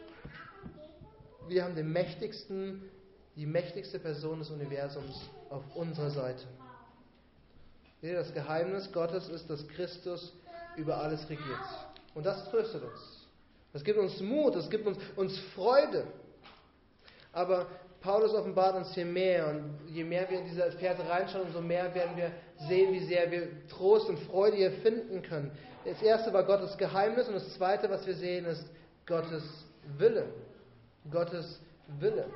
Wir 1.48 1.63
haben 1.63 1.75
den 1.75 1.91
mächtigsten, 1.91 2.89
die 3.36 3.46
mächtigste 3.46 4.00
Person 4.00 4.39
des 4.39 4.50
Universums 4.50 5.29
auf 5.50 5.63
unserer 5.75 6.10
Seite. 6.10 6.46
Das 8.02 8.34
Geheimnis 8.34 8.92
Gottes 8.92 9.30
ist, 9.30 9.50
dass 9.50 9.68
Christus 9.70 10.34
über 10.75 10.98
alles 10.98 11.28
regiert. 11.30 11.60
Und 12.14 12.25
das 12.25 12.50
tröstet 12.50 12.84
uns. 12.84 13.25
Das 13.74 13.84
gibt 13.84 13.98
uns 13.98 14.20
Mut, 14.22 14.56
das 14.56 14.70
gibt 14.70 14.86
uns, 14.88 14.98
uns 15.16 15.38
Freude. 15.56 16.06
Aber 17.34 17.68
Paulus 18.02 18.34
offenbart 18.34 18.75
uns 18.75 18.94
hier 18.94 19.06
mehr 19.06 19.48
und 19.48 19.90
je 19.90 20.04
mehr 20.04 20.30
wir 20.30 20.40
in 20.40 20.46
diese 20.46 20.72
Verse 20.74 21.10
reinschauen, 21.10 21.48
umso 21.48 21.60
mehr 21.60 21.94
werden 21.96 22.16
wir 22.16 22.32
sehen, 22.68 22.94
wie 22.94 23.04
sehr 23.06 23.30
wir 23.32 23.68
Trost 23.68 24.08
und 24.08 24.20
Freude 24.20 24.58
hier 24.58 24.72
finden 24.72 25.22
können. 25.24 25.52
Das 25.84 26.02
erste 26.02 26.32
war 26.32 26.44
Gottes 26.44 26.78
Geheimnis 26.78 27.28
und 27.28 27.34
das 27.34 27.54
zweite, 27.56 27.90
was 27.90 28.06
wir 28.06 28.16
sehen, 28.16 28.46
ist 28.46 28.66
Gottes 29.06 29.44
Wille. 29.98 30.28
Gottes 31.12 31.60
Wille. 32.00 32.28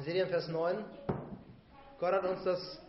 Seht 0.00 0.14
ihr 0.14 0.24
in 0.24 0.30
Vers 0.30 0.48
9? 0.48 0.76
Gott 2.00 2.12
hat 2.12 2.24
uns 2.24 2.42
das 2.44 2.80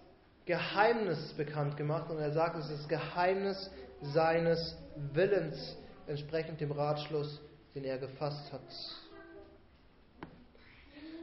Geheimnis 0.46 1.34
bekannt 1.34 1.76
gemacht 1.78 2.10
und 2.10 2.20
er 2.20 2.32
sagt, 2.32 2.58
es 2.58 2.70
ist 2.70 2.82
das 2.82 2.88
Geheimnis 2.88 3.70
seines 4.02 4.78
Willens, 5.14 5.78
entsprechend 6.08 6.62
dem 6.62 6.72
Ratschluss, 6.72 7.42
den 7.74 7.84
er 7.84 7.98
gefasst 7.98 8.52
hat. 8.54 8.62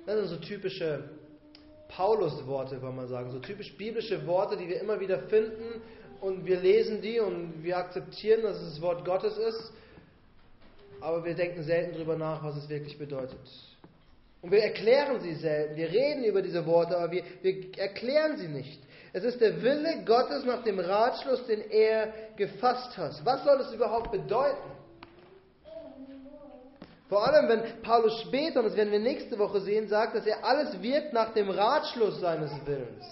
Das 0.07 0.19
sind 0.19 0.29
so 0.29 0.37
typische 0.37 1.05
Paulus-Worte, 1.89 2.79
kann 2.79 2.97
man 2.97 3.07
sagen, 3.09 3.31
so 3.31 3.39
typisch 3.39 3.73
biblische 3.77 4.27
Worte, 4.27 4.57
die 4.57 4.69
wir 4.69 4.81
immer 4.81 4.99
wieder 4.99 5.21
finden 5.29 5.81
und 6.21 6.45
wir 6.45 6.61
lesen 6.61 7.01
die 7.01 7.21
und 7.21 7.63
wir 7.63 7.77
akzeptieren, 7.77 8.43
dass 8.43 8.57
es 8.61 8.75
das 8.75 8.81
Wort 8.81 9.05
Gottes 9.05 9.37
ist, 9.37 9.73
aber 11.01 11.25
wir 11.25 11.35
denken 11.35 11.63
selten 11.63 11.95
darüber 11.95 12.17
nach, 12.17 12.43
was 12.43 12.57
es 12.57 12.69
wirklich 12.69 12.99
bedeutet. 12.99 13.39
Und 14.41 14.51
wir 14.51 14.63
erklären 14.63 15.21
sie 15.21 15.35
selten. 15.35 15.77
Wir 15.77 15.91
reden 15.91 16.25
über 16.25 16.43
diese 16.43 16.67
Worte, 16.67 16.97
aber 16.97 17.13
wir, 17.13 17.23
wir 17.43 17.79
erklären 17.79 18.37
sie 18.39 18.49
nicht. 18.49 18.83
Es 19.13 19.25
ist 19.25 19.41
der 19.41 19.61
Wille 19.63 20.05
Gottes 20.05 20.45
nach 20.45 20.63
dem 20.63 20.79
Ratschluss, 20.79 21.47
den 21.47 21.61
er 21.71 22.13
gefasst 22.37 22.97
hat. 22.97 23.25
Was 23.25 23.45
soll 23.45 23.61
es 23.61 23.73
überhaupt 23.73 24.11
bedeuten? 24.11 24.71
Vor 27.11 27.27
allem, 27.27 27.47
wenn 27.47 27.83
Paulus 27.83 28.23
später, 28.23 28.61
und 28.61 28.67
das 28.67 28.77
werden 28.77 28.91
wir 28.91 28.99
nächste 28.99 29.39
Woche 29.39 29.61
sehen, 29.61 29.87
sagt, 29.87 30.17
dass 30.17 30.25
er 30.25 30.43
alles 30.43 30.81
wirkt 30.81 31.13
nach 31.13 31.35
dem 31.35 31.51
Ratschluss 31.51 32.21
seines 32.21 32.51
Willens. 32.65 33.05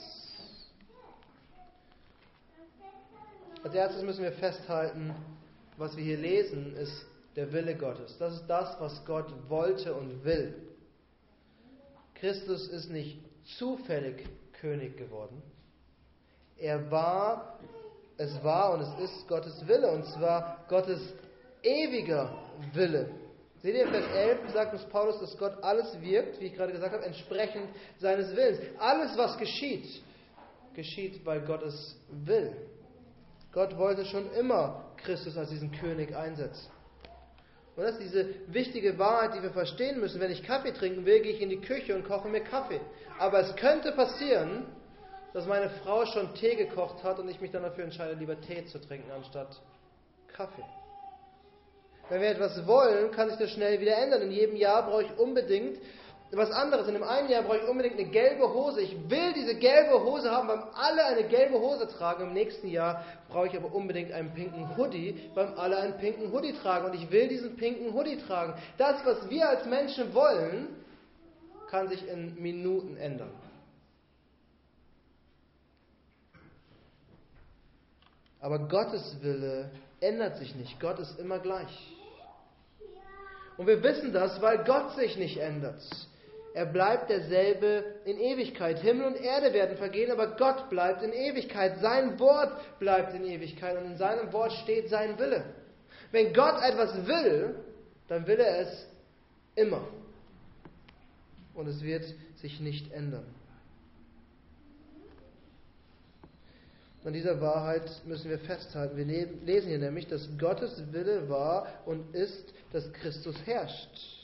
Als 3.62 3.74
erstes 3.74 4.02
müssen 4.02 4.22
wir 4.22 4.32
festhalten, 4.32 5.14
was 5.76 5.94
wir 5.98 6.02
hier 6.02 6.16
lesen, 6.16 6.74
ist 6.76 7.04
der 7.36 7.52
Wille 7.52 7.74
Gottes. 7.74 8.16
Das 8.18 8.32
ist 8.36 8.46
das, 8.46 8.74
was 8.80 9.04
Gott 9.04 9.30
wollte 9.48 9.92
und 9.92 10.24
will. 10.24 10.54
Christus 12.14 12.68
ist 12.68 12.90
nicht 12.90 13.18
zufällig 13.58 14.26
König 14.60 14.96
geworden. 14.96 15.42
Er 16.60 16.90
war, 16.90 17.58
es 18.18 18.42
war 18.44 18.74
und 18.74 18.82
es 18.82 19.10
ist 19.10 19.28
Gottes 19.28 19.66
Wille, 19.66 19.90
und 19.90 20.04
zwar 20.06 20.64
Gottes 20.68 21.00
ewiger 21.62 22.30
Wille. 22.74 23.10
Seht 23.62 23.74
ihr, 23.74 23.88
Vers 23.88 24.06
11 24.14 24.52
sagt 24.52 24.72
uns 24.72 24.84
Paulus, 24.84 25.20
dass 25.20 25.36
Gott 25.36 25.62
alles 25.62 26.00
wirkt, 26.00 26.40
wie 26.40 26.46
ich 26.46 26.54
gerade 26.54 26.72
gesagt 26.72 26.94
habe, 26.94 27.04
entsprechend 27.04 27.68
seines 27.98 28.34
Willens. 28.34 28.58
Alles, 28.78 29.16
was 29.16 29.36
geschieht, 29.36 30.02
geschieht, 30.74 31.24
weil 31.26 31.42
Gott 31.42 31.62
es 31.62 31.96
will. 32.10 32.52
Gott 33.52 33.76
wollte 33.76 34.04
schon 34.04 34.30
immer 34.32 34.84
Christus 34.98 35.36
als 35.36 35.50
diesen 35.50 35.72
König 35.72 36.14
einsetzen. 36.14 36.70
Und 37.76 37.82
das 37.84 37.92
ist 37.92 38.02
diese 38.02 38.28
wichtige 38.48 38.98
Wahrheit, 38.98 39.34
die 39.34 39.42
wir 39.42 39.50
verstehen 39.50 40.00
müssen. 40.00 40.20
Wenn 40.20 40.30
ich 40.30 40.42
Kaffee 40.42 40.72
trinken 40.72 41.04
will, 41.04 41.20
gehe 41.20 41.32
ich 41.32 41.40
in 41.40 41.50
die 41.50 41.60
Küche 41.60 41.94
und 41.94 42.04
koche 42.04 42.28
mir 42.28 42.40
Kaffee. 42.40 42.80
Aber 43.18 43.40
es 43.40 43.56
könnte 43.56 43.92
passieren, 43.92 44.66
dass 45.32 45.46
meine 45.46 45.70
Frau 45.82 46.06
schon 46.06 46.34
Tee 46.34 46.56
gekocht 46.56 47.02
hat 47.04 47.18
und 47.18 47.28
ich 47.28 47.40
mich 47.40 47.50
dann 47.50 47.62
dafür 47.62 47.84
entscheide, 47.84 48.14
lieber 48.14 48.40
Tee 48.40 48.64
zu 48.66 48.80
trinken 48.80 49.10
anstatt 49.12 49.60
Kaffee. 50.28 50.64
Wenn 52.08 52.20
wir 52.20 52.28
etwas 52.30 52.66
wollen, 52.66 53.12
kann 53.12 53.28
sich 53.28 53.38
das 53.38 53.50
schnell 53.50 53.80
wieder 53.80 53.96
ändern. 53.96 54.22
In 54.22 54.32
jedem 54.32 54.56
Jahr 54.56 54.82
brauche 54.84 55.04
ich 55.04 55.18
unbedingt 55.18 55.78
was 56.32 56.50
anderes. 56.50 56.88
In 56.88 56.94
dem 56.94 57.04
einen 57.04 57.28
Jahr 57.28 57.42
brauche 57.42 57.58
ich 57.58 57.68
unbedingt 57.68 57.98
eine 57.98 58.08
gelbe 58.08 58.52
Hose. 58.52 58.80
Ich 58.80 58.96
will 59.08 59.32
diese 59.32 59.54
gelbe 59.54 60.02
Hose 60.02 60.30
haben, 60.30 60.48
weil 60.48 60.62
alle 60.74 61.04
eine 61.04 61.24
gelbe 61.28 61.60
Hose 61.60 61.86
tragen. 61.86 62.24
Im 62.24 62.32
nächsten 62.32 62.68
Jahr 62.68 63.04
brauche 63.28 63.46
ich 63.46 63.56
aber 63.56 63.72
unbedingt 63.72 64.12
einen 64.12 64.32
pinken 64.34 64.76
Hoodie, 64.76 65.30
weil 65.34 65.54
alle 65.54 65.78
einen 65.78 65.98
pinken 65.98 66.32
Hoodie 66.32 66.52
tragen. 66.52 66.86
Und 66.86 66.94
ich 66.94 67.10
will 67.12 67.28
diesen 67.28 67.56
pinken 67.56 67.92
Hoodie 67.94 68.18
tragen. 68.18 68.54
Das, 68.76 69.04
was 69.04 69.30
wir 69.30 69.48
als 69.48 69.64
Menschen 69.66 70.12
wollen, 70.12 70.68
kann 71.68 71.88
sich 71.88 72.06
in 72.08 72.40
Minuten 72.42 72.96
ändern. 72.96 73.30
Aber 78.40 78.58
Gottes 78.68 79.16
Wille 79.20 79.70
ändert 80.00 80.38
sich 80.38 80.54
nicht. 80.54 80.80
Gott 80.80 80.98
ist 80.98 81.18
immer 81.18 81.38
gleich. 81.38 81.96
Und 83.56 83.66
wir 83.66 83.82
wissen 83.82 84.12
das, 84.12 84.40
weil 84.40 84.64
Gott 84.64 84.96
sich 84.96 85.16
nicht 85.16 85.36
ändert. 85.36 85.82
Er 86.54 86.66
bleibt 86.66 87.10
derselbe 87.10 87.84
in 88.04 88.18
Ewigkeit. 88.18 88.78
Himmel 88.80 89.06
und 89.06 89.16
Erde 89.16 89.52
werden 89.52 89.76
vergehen, 89.76 90.10
aber 90.10 90.36
Gott 90.36 90.68
bleibt 90.68 91.02
in 91.02 91.12
Ewigkeit. 91.12 91.78
Sein 91.80 92.18
Wort 92.18 92.78
bleibt 92.78 93.14
in 93.14 93.24
Ewigkeit 93.24 93.76
und 93.76 93.84
in 93.84 93.96
seinem 93.96 94.32
Wort 94.32 94.52
steht 94.54 94.88
sein 94.88 95.18
Wille. 95.18 95.44
Wenn 96.10 96.32
Gott 96.32 96.60
etwas 96.62 97.06
will, 97.06 97.54
dann 98.08 98.26
will 98.26 98.40
er 98.40 98.60
es 98.60 98.86
immer. 99.54 99.86
Und 101.54 101.68
es 101.68 101.82
wird 101.82 102.04
sich 102.36 102.58
nicht 102.60 102.92
ändern. 102.92 103.26
An 107.02 107.14
dieser 107.14 107.40
Wahrheit 107.40 107.90
müssen 108.04 108.28
wir 108.28 108.38
festhalten. 108.38 108.96
Wir 108.96 109.06
lesen 109.06 109.68
hier 109.68 109.78
nämlich, 109.78 110.06
dass 110.06 110.28
Gottes 110.38 110.82
Wille 110.92 111.30
war 111.30 111.66
und 111.86 112.14
ist, 112.14 112.52
dass 112.72 112.92
Christus 112.92 113.34
herrscht. 113.46 114.20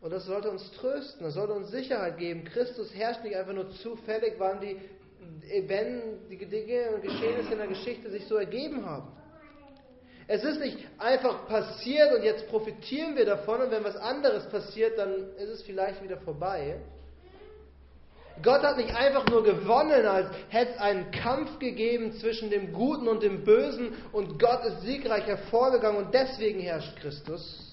Und 0.00 0.10
das 0.10 0.24
sollte 0.24 0.50
uns 0.50 0.68
trösten, 0.72 1.24
das 1.24 1.34
sollte 1.34 1.52
uns 1.52 1.70
Sicherheit 1.70 2.18
geben. 2.18 2.44
Christus 2.44 2.92
herrscht 2.94 3.22
nicht 3.22 3.36
einfach 3.36 3.52
nur 3.52 3.70
zufällig, 3.70 4.34
wann 4.38 4.60
die, 4.60 4.76
wenn 5.68 6.28
die 6.30 6.38
Dinge 6.38 6.90
und 6.94 7.02
Geschehnisse 7.02 7.52
in 7.52 7.58
der 7.58 7.68
Geschichte 7.68 8.10
sich 8.10 8.26
so 8.26 8.36
ergeben 8.36 8.84
haben. 8.86 9.12
Es 10.26 10.44
ist 10.44 10.58
nicht 10.58 10.78
einfach 10.98 11.46
passiert 11.46 12.14
und 12.14 12.22
jetzt 12.24 12.48
profitieren 12.48 13.14
wir 13.14 13.26
davon 13.26 13.60
und 13.60 13.70
wenn 13.70 13.84
was 13.84 13.96
anderes 13.96 14.48
passiert, 14.48 14.98
dann 14.98 15.34
ist 15.36 15.50
es 15.50 15.62
vielleicht 15.62 16.02
wieder 16.02 16.16
vorbei. 16.16 16.80
Gott 18.40 18.62
hat 18.62 18.76
nicht 18.76 18.94
einfach 18.94 19.26
nur 19.26 19.44
gewonnen, 19.44 20.06
als 20.06 20.28
hätte 20.48 20.72
es 20.72 20.78
einen 20.78 21.10
Kampf 21.10 21.58
gegeben 21.58 22.12
zwischen 22.14 22.50
dem 22.50 22.72
Guten 22.72 23.08
und 23.08 23.22
dem 23.22 23.44
Bösen 23.44 23.92
und 24.12 24.38
Gott 24.38 24.64
ist 24.64 24.82
siegreich 24.82 25.26
hervorgegangen 25.26 26.04
und 26.04 26.14
deswegen 26.14 26.60
herrscht 26.60 26.96
Christus. 26.96 27.68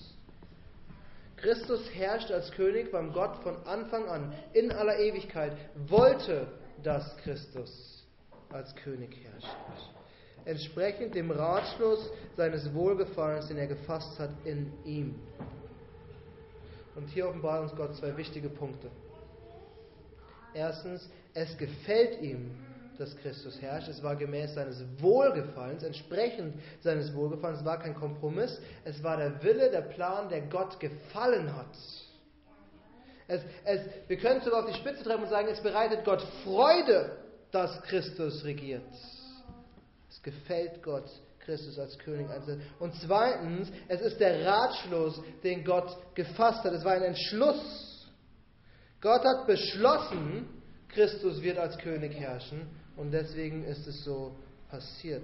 Christus 1.38 1.82
herrscht 1.94 2.32
als 2.32 2.52
König 2.52 2.92
beim 2.92 3.14
Gott 3.14 3.38
von 3.44 3.56
Anfang 3.66 4.10
an, 4.10 4.34
in 4.54 4.72
aller 4.72 5.00
Ewigkeit, 5.00 5.56
wollte, 5.88 6.48
dass 6.84 7.16
Christus 7.18 8.06
als 8.50 8.76
König 8.76 9.16
herrscht. 9.24 9.56
Entsprechend 10.46 11.16
dem 11.16 11.32
Ratschluss 11.32 12.12
seines 12.36 12.74
Wohlgefallens, 12.74 13.48
den 13.48 13.58
er 13.58 13.68
gefasst 13.68 14.20
hat 14.20 14.32
in 14.44 14.72
ihm. 14.84 15.16
Und 16.96 17.08
hier 17.08 17.30
offenbart 17.30 17.64
uns 17.64 17.76
Gott 17.76 17.96
zwei 17.96 18.16
wichtige 18.18 18.50
Punkte. 18.50 18.90
Erstens, 20.60 21.10
es 21.34 21.58
gefällt 21.58 22.22
ihm, 22.22 22.52
dass 22.98 23.16
Christus 23.16 23.62
herrscht. 23.62 23.88
Es 23.88 24.04
war 24.04 24.18
gemäß 24.18 24.56
seines 24.56 24.84
Wohlgefallens, 24.98 25.84
entsprechend 25.84 26.54
seines 26.82 27.16
Wohlgefallens. 27.16 27.60
Es 27.62 27.66
war 27.66 27.80
kein 27.80 27.96
Kompromiss. 27.96 28.60
Es 28.84 29.02
war 29.02 29.16
der 29.16 29.42
Wille, 29.42 29.72
der 29.72 29.84
Plan, 29.84 30.28
der 30.28 30.42
Gott 30.42 30.78
gefallen 30.82 31.56
hat. 31.56 31.78
Es, 33.30 33.42
es, 33.64 33.82
wir 34.08 34.18
können 34.18 34.42
sogar 34.42 34.66
auf 34.66 34.70
die 34.70 34.78
Spitze 34.78 35.02
treffen 35.04 35.24
und 35.24 35.30
sagen, 35.30 35.48
es 35.48 35.62
bereitet 35.62 36.04
Gott 36.04 36.22
Freude, 36.44 37.18
dass 37.52 37.82
Christus 37.84 38.44
regiert. 38.44 38.84
Es 40.10 40.22
gefällt 40.22 40.84
Gott, 40.84 41.10
Christus 41.46 41.80
als 41.80 41.98
König 42.00 42.30
einzusetzen. 42.30 42.64
Und 42.80 42.94
zweitens, 42.96 43.72
es 43.88 44.02
ist 44.02 44.20
der 44.20 44.46
Ratschluss, 44.46 45.22
den 45.42 45.64
Gott 45.64 45.96
gefasst 46.16 46.66
hat. 46.66 46.74
Es 46.74 46.84
war 46.84 46.94
ein 46.94 47.04
Entschluss. 47.04 47.89
Gott 49.02 49.24
hat 49.24 49.48
beschlossen, 49.48 50.48
Christus 50.90 51.42
wird 51.42 51.58
als 51.58 51.78
König 51.78 52.14
herrschen 52.14 52.68
und 52.98 53.12
deswegen 53.12 53.64
ist 53.64 53.88
es 53.88 54.04
so 54.04 54.36
passiert. 54.70 55.24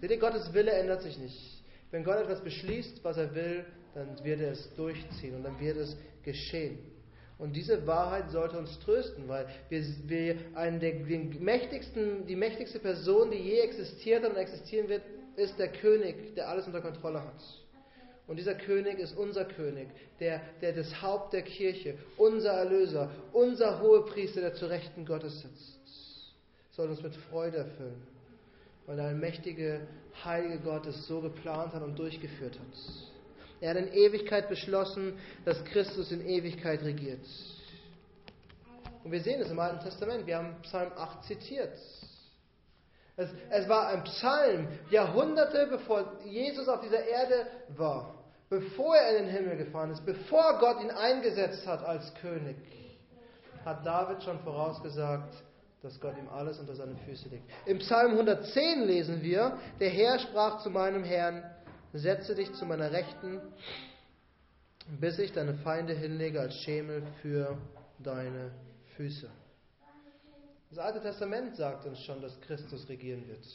Seht 0.00 0.10
ihr, 0.10 0.18
Gottes 0.18 0.52
Wille 0.52 0.72
ändert 0.72 1.02
sich 1.02 1.18
nicht. 1.18 1.62
Wenn 1.90 2.04
Gott 2.04 2.16
etwas 2.16 2.42
beschließt, 2.42 3.04
was 3.04 3.16
er 3.16 3.34
will, 3.34 3.64
dann 3.94 4.22
wird 4.24 4.40
er 4.40 4.52
es 4.52 4.74
durchziehen 4.74 5.36
und 5.36 5.42
dann 5.42 5.58
wird 5.60 5.76
es 5.76 5.96
geschehen. 6.22 6.78
Und 7.38 7.54
diese 7.54 7.86
Wahrheit 7.86 8.30
sollte 8.30 8.58
uns 8.58 8.78
trösten, 8.80 9.28
weil 9.28 9.46
wir, 9.68 9.84
wir 10.06 10.36
einen 10.54 10.80
der, 10.80 10.92
den 10.92 11.42
mächtigsten, 11.42 12.26
die 12.26 12.36
mächtigste 12.36 12.78
Person, 12.78 13.30
die 13.30 13.36
je 13.36 13.60
existiert 13.60 14.24
und 14.24 14.36
existieren 14.36 14.88
wird, 14.88 15.02
ist 15.36 15.58
der 15.58 15.68
König, 15.68 16.34
der 16.34 16.48
alles 16.48 16.66
unter 16.66 16.80
Kontrolle 16.80 17.22
hat. 17.22 17.42
Und 18.26 18.36
dieser 18.36 18.54
König 18.54 18.98
ist 18.98 19.16
unser 19.16 19.44
König, 19.44 19.88
der, 20.18 20.40
der 20.60 20.72
das 20.72 21.00
Haupt 21.00 21.32
der 21.32 21.42
Kirche, 21.42 21.96
unser 22.16 22.52
Erlöser, 22.52 23.10
unser 23.32 23.80
Hohepriester, 23.80 24.40
der 24.40 24.54
zu 24.54 24.66
Rechten 24.66 25.06
Gottes 25.06 25.42
sitzt. 25.42 26.34
Soll 26.72 26.90
uns 26.90 27.02
mit 27.02 27.14
Freude 27.30 27.58
erfüllen, 27.58 28.02
weil 28.86 28.96
der 28.96 29.06
allmächtige, 29.06 29.86
heilige 30.24 30.58
Gott 30.58 30.86
es 30.86 31.06
so 31.06 31.20
geplant 31.20 31.72
hat 31.72 31.82
und 31.82 31.98
durchgeführt 31.98 32.58
hat. 32.58 32.78
Er 33.60 33.70
hat 33.70 33.76
in 33.76 33.92
Ewigkeit 33.92 34.48
beschlossen, 34.48 35.18
dass 35.44 35.64
Christus 35.64 36.10
in 36.10 36.26
Ewigkeit 36.26 36.82
regiert. 36.82 37.24
Und 39.04 39.12
wir 39.12 39.20
sehen 39.20 39.40
es 39.40 39.50
im 39.50 39.58
Alten 39.58 39.82
Testament. 39.84 40.26
Wir 40.26 40.38
haben 40.38 40.56
Psalm 40.62 40.90
8 40.96 41.24
zitiert. 41.24 41.78
Es, 43.16 43.30
es, 43.48 43.68
war 43.68 43.88
ein 43.88 44.04
Psalm, 44.04 44.68
Jahrhunderte 44.90 45.68
bevor 45.70 46.20
Jesus 46.24 46.68
auf 46.68 46.80
dieser 46.82 47.06
Erde 47.06 47.46
war 47.68 48.15
bevor 48.48 48.96
er 48.96 49.16
in 49.16 49.26
den 49.26 49.34
Himmel 49.34 49.56
gefahren 49.56 49.90
ist, 49.90 50.04
bevor 50.04 50.58
Gott 50.58 50.82
ihn 50.82 50.90
eingesetzt 50.90 51.66
hat 51.66 51.84
als 51.84 52.12
König, 52.14 52.56
hat 53.64 53.84
David 53.84 54.22
schon 54.22 54.38
vorausgesagt, 54.40 55.34
dass 55.82 56.00
Gott 56.00 56.16
ihm 56.18 56.28
alles 56.28 56.58
unter 56.58 56.74
seine 56.74 56.96
Füße 56.96 57.28
legt. 57.28 57.44
Im 57.66 57.78
Psalm 57.78 58.12
110 58.12 58.86
lesen 58.86 59.22
wir, 59.22 59.58
der 59.80 59.90
Herr 59.90 60.18
sprach 60.18 60.62
zu 60.62 60.70
meinem 60.70 61.04
Herrn, 61.04 61.42
setze 61.92 62.34
dich 62.34 62.52
zu 62.54 62.64
meiner 62.66 62.92
Rechten, 62.92 63.40
bis 65.00 65.18
ich 65.18 65.32
deine 65.32 65.54
Feinde 65.54 65.94
hinlege 65.94 66.40
als 66.40 66.54
Schemel 66.56 67.02
für 67.22 67.58
deine 67.98 68.52
Füße. 68.96 69.28
Das 70.70 70.78
Alte 70.78 71.00
Testament 71.00 71.56
sagt 71.56 71.86
uns 71.86 72.00
schon, 72.00 72.20
dass 72.20 72.40
Christus 72.42 72.88
regieren 72.88 73.26
wird. 73.28 73.46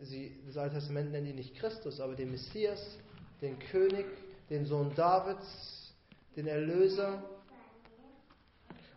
Sie, 0.00 0.40
das 0.46 0.56
Alte 0.56 0.76
Testament 0.76 1.12
nennt 1.12 1.26
ihn 1.26 1.36
nicht 1.36 1.56
Christus, 1.56 2.00
aber 2.00 2.14
den 2.14 2.30
Messias, 2.30 2.98
den 3.44 3.58
König, 3.58 4.06
den 4.50 4.66
Sohn 4.66 4.94
Davids, 4.94 5.92
den 6.34 6.46
Erlöser. 6.46 7.22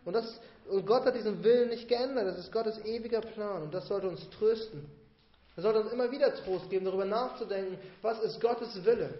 Und, 0.04 0.14
das, 0.14 0.40
und 0.68 0.86
Gott 0.86 1.04
hat 1.04 1.14
diesen 1.14 1.44
Willen 1.44 1.68
nicht 1.68 1.88
geändert. 1.88 2.26
Das 2.26 2.38
ist 2.38 2.50
Gottes 2.50 2.78
ewiger 2.84 3.20
Plan 3.20 3.62
und 3.62 3.74
das 3.74 3.86
sollte 3.86 4.08
uns 4.08 4.28
trösten. 4.30 4.86
Das 5.54 5.64
sollte 5.64 5.80
uns 5.80 5.92
immer 5.92 6.10
wieder 6.10 6.34
Trost 6.34 6.70
geben, 6.70 6.84
darüber 6.84 7.04
nachzudenken, 7.04 7.78
was 8.00 8.22
ist 8.22 8.40
Gottes 8.40 8.84
Wille. 8.84 9.12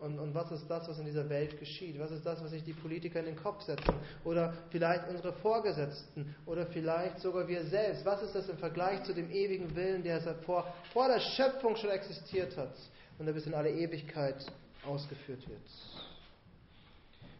Und, 0.00 0.18
und, 0.18 0.34
was 0.34 0.50
ist 0.50 0.66
das, 0.66 0.88
was 0.88 0.98
in 0.98 1.04
dieser 1.04 1.28
Welt 1.28 1.58
geschieht? 1.60 1.98
Was 2.00 2.10
ist 2.10 2.24
das, 2.24 2.42
was 2.42 2.50
sich 2.50 2.64
die 2.64 2.72
Politiker 2.72 3.20
in 3.20 3.26
den 3.26 3.36
Kopf 3.36 3.62
setzen? 3.62 3.94
Oder 4.24 4.54
vielleicht 4.70 5.08
unsere 5.10 5.34
Vorgesetzten? 5.34 6.34
Oder 6.46 6.64
vielleicht 6.66 7.20
sogar 7.20 7.46
wir 7.46 7.62
selbst? 7.64 8.04
Was 8.06 8.22
ist 8.22 8.34
das 8.34 8.48
im 8.48 8.56
Vergleich 8.56 9.02
zu 9.02 9.12
dem 9.12 9.30
ewigen 9.30 9.76
Willen, 9.76 10.02
der 10.02 10.20
vor, 10.46 10.72
vor 10.94 11.08
der 11.08 11.20
Schöpfung 11.20 11.76
schon 11.76 11.90
existiert 11.90 12.56
hat? 12.56 12.72
Und 13.20 13.26
er 13.26 13.34
bis 13.34 13.46
in 13.46 13.54
alle 13.54 13.70
Ewigkeit 13.70 14.46
ausgeführt 14.86 15.46
wird. 15.46 15.60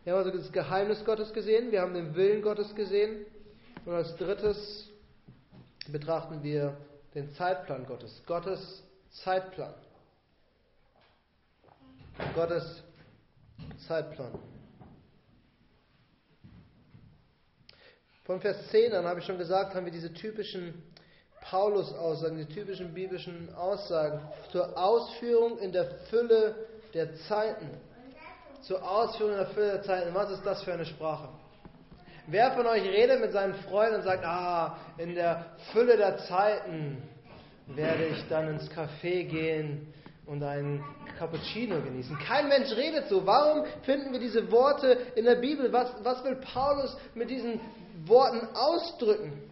Wir 0.04 0.12
haben 0.12 0.26
also 0.26 0.36
das 0.36 0.52
Geheimnis 0.52 1.02
Gottes 1.06 1.32
gesehen, 1.32 1.72
wir 1.72 1.80
haben 1.80 1.94
den 1.94 2.14
Willen 2.14 2.42
Gottes 2.42 2.74
gesehen 2.74 3.24
und 3.86 3.94
als 3.94 4.14
drittes 4.16 4.90
betrachten 5.88 6.42
wir 6.42 6.76
den 7.14 7.30
Zeitplan 7.32 7.86
Gottes, 7.86 8.22
Gottes 8.26 8.82
Zeitplan. 9.24 9.74
Gottes 12.34 12.82
Zeitplan. 13.88 14.38
Von 18.24 18.40
Vers 18.40 18.68
10 18.68 18.92
an 18.92 19.06
habe 19.06 19.20
ich 19.20 19.26
schon 19.26 19.38
gesagt, 19.38 19.74
haben 19.74 19.86
wir 19.86 19.92
diese 19.92 20.12
typischen 20.12 20.74
Paulus-Aussagen, 21.42 22.38
die 22.38 22.54
typischen 22.54 22.92
biblischen 22.92 23.52
Aussagen 23.54 24.20
zur 24.52 24.76
Ausführung 24.76 25.58
in 25.58 25.72
der 25.72 25.86
Fülle 26.10 26.54
der 26.94 27.14
Zeiten. 27.28 27.70
Zur 28.62 28.82
Ausführung 28.82 29.32
in 29.32 29.38
der 29.38 29.48
Fülle 29.48 29.72
der 29.72 29.82
Zeiten. 29.82 30.14
Was 30.14 30.30
ist 30.30 30.44
das 30.44 30.62
für 30.62 30.72
eine 30.72 30.84
Sprache? 30.84 31.28
Wer 32.26 32.52
von 32.52 32.66
euch 32.66 32.82
redet 32.84 33.20
mit 33.20 33.32
seinen 33.32 33.54
Freunden 33.54 33.96
und 33.96 34.02
sagt, 34.02 34.24
ah, 34.24 34.76
in 34.98 35.14
der 35.14 35.46
Fülle 35.72 35.96
der 35.96 36.18
Zeiten 36.18 37.02
werde 37.66 38.06
ich 38.06 38.28
dann 38.28 38.48
ins 38.48 38.70
Café 38.70 39.24
gehen 39.24 39.92
und 40.26 40.42
einen 40.42 40.84
Cappuccino 41.18 41.80
genießen. 41.80 42.16
Kein 42.18 42.48
Mensch 42.48 42.70
redet 42.70 43.08
so. 43.08 43.26
Warum 43.26 43.64
finden 43.82 44.12
wir 44.12 44.20
diese 44.20 44.50
Worte 44.52 44.96
in 45.16 45.24
der 45.24 45.36
Bibel? 45.36 45.72
Was, 45.72 45.92
was 46.04 46.22
will 46.22 46.36
Paulus 46.36 46.96
mit 47.14 47.30
diesen 47.30 47.60
Worten 48.06 48.46
ausdrücken? 48.54 49.49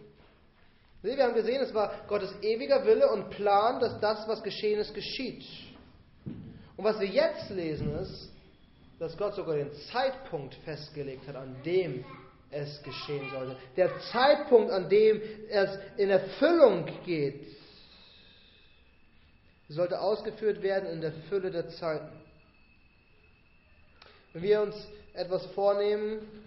Wir 1.01 1.23
haben 1.23 1.33
gesehen, 1.33 1.61
es 1.61 1.73
war 1.73 1.93
Gottes 2.07 2.33
ewiger 2.41 2.85
Wille 2.85 3.09
und 3.09 3.29
Plan, 3.29 3.79
dass 3.79 3.99
das, 4.01 4.27
was 4.27 4.43
geschehen 4.43 4.79
ist, 4.79 4.93
geschieht. 4.93 5.45
Und 6.75 6.83
was 6.83 6.99
wir 6.99 7.07
jetzt 7.07 7.49
lesen, 7.49 7.97
ist, 7.99 8.31
dass 8.99 9.17
Gott 9.17 9.33
sogar 9.35 9.55
den 9.55 9.71
Zeitpunkt 9.91 10.55
festgelegt 10.65 11.25
hat, 11.27 11.37
an 11.37 11.55
dem 11.63 12.03
es 12.51 12.81
geschehen 12.83 13.29
sollte. 13.31 13.55
Der 13.77 13.97
Zeitpunkt, 14.11 14.71
an 14.71 14.89
dem 14.89 15.21
es 15.49 15.69
in 15.97 16.09
Erfüllung 16.09 16.85
geht, 17.05 17.47
sollte 19.69 20.01
ausgeführt 20.01 20.61
werden 20.61 20.89
in 20.89 20.99
der 20.99 21.13
Fülle 21.29 21.51
der 21.51 21.69
Zeiten. 21.69 22.11
Wenn 24.33 24.41
wir 24.41 24.61
uns 24.61 24.75
etwas 25.13 25.45
vornehmen, 25.47 26.43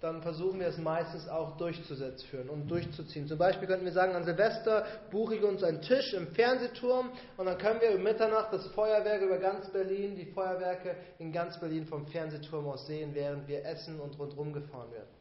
dann 0.00 0.22
versuchen 0.22 0.60
wir 0.60 0.68
es 0.68 0.78
meistens 0.78 1.28
auch 1.28 1.56
durchzusetzen 1.56 2.48
und 2.48 2.68
durchzuziehen. 2.68 3.26
Zum 3.26 3.38
Beispiel 3.38 3.66
könnten 3.66 3.84
wir 3.84 3.92
sagen, 3.92 4.14
an 4.14 4.24
Silvester 4.24 4.84
buche 5.10 5.36
ich 5.36 5.42
uns 5.42 5.62
einen 5.62 5.80
Tisch 5.80 6.12
im 6.12 6.28
Fernsehturm 6.28 7.10
und 7.36 7.46
dann 7.46 7.58
können 7.58 7.80
wir 7.80 7.94
um 7.94 8.02
Mitternacht 8.02 8.52
das 8.52 8.66
Feuerwerk 8.68 9.22
über 9.22 9.38
ganz 9.38 9.70
Berlin, 9.70 10.14
die 10.16 10.26
Feuerwerke 10.26 10.96
in 11.18 11.32
ganz 11.32 11.58
Berlin 11.58 11.86
vom 11.86 12.06
Fernsehturm 12.06 12.66
aus 12.68 12.86
sehen, 12.86 13.14
während 13.14 13.48
wir 13.48 13.64
essen 13.64 13.98
und 14.00 14.18
rundherum 14.18 14.52
gefahren 14.52 14.92
werden. 14.92 15.15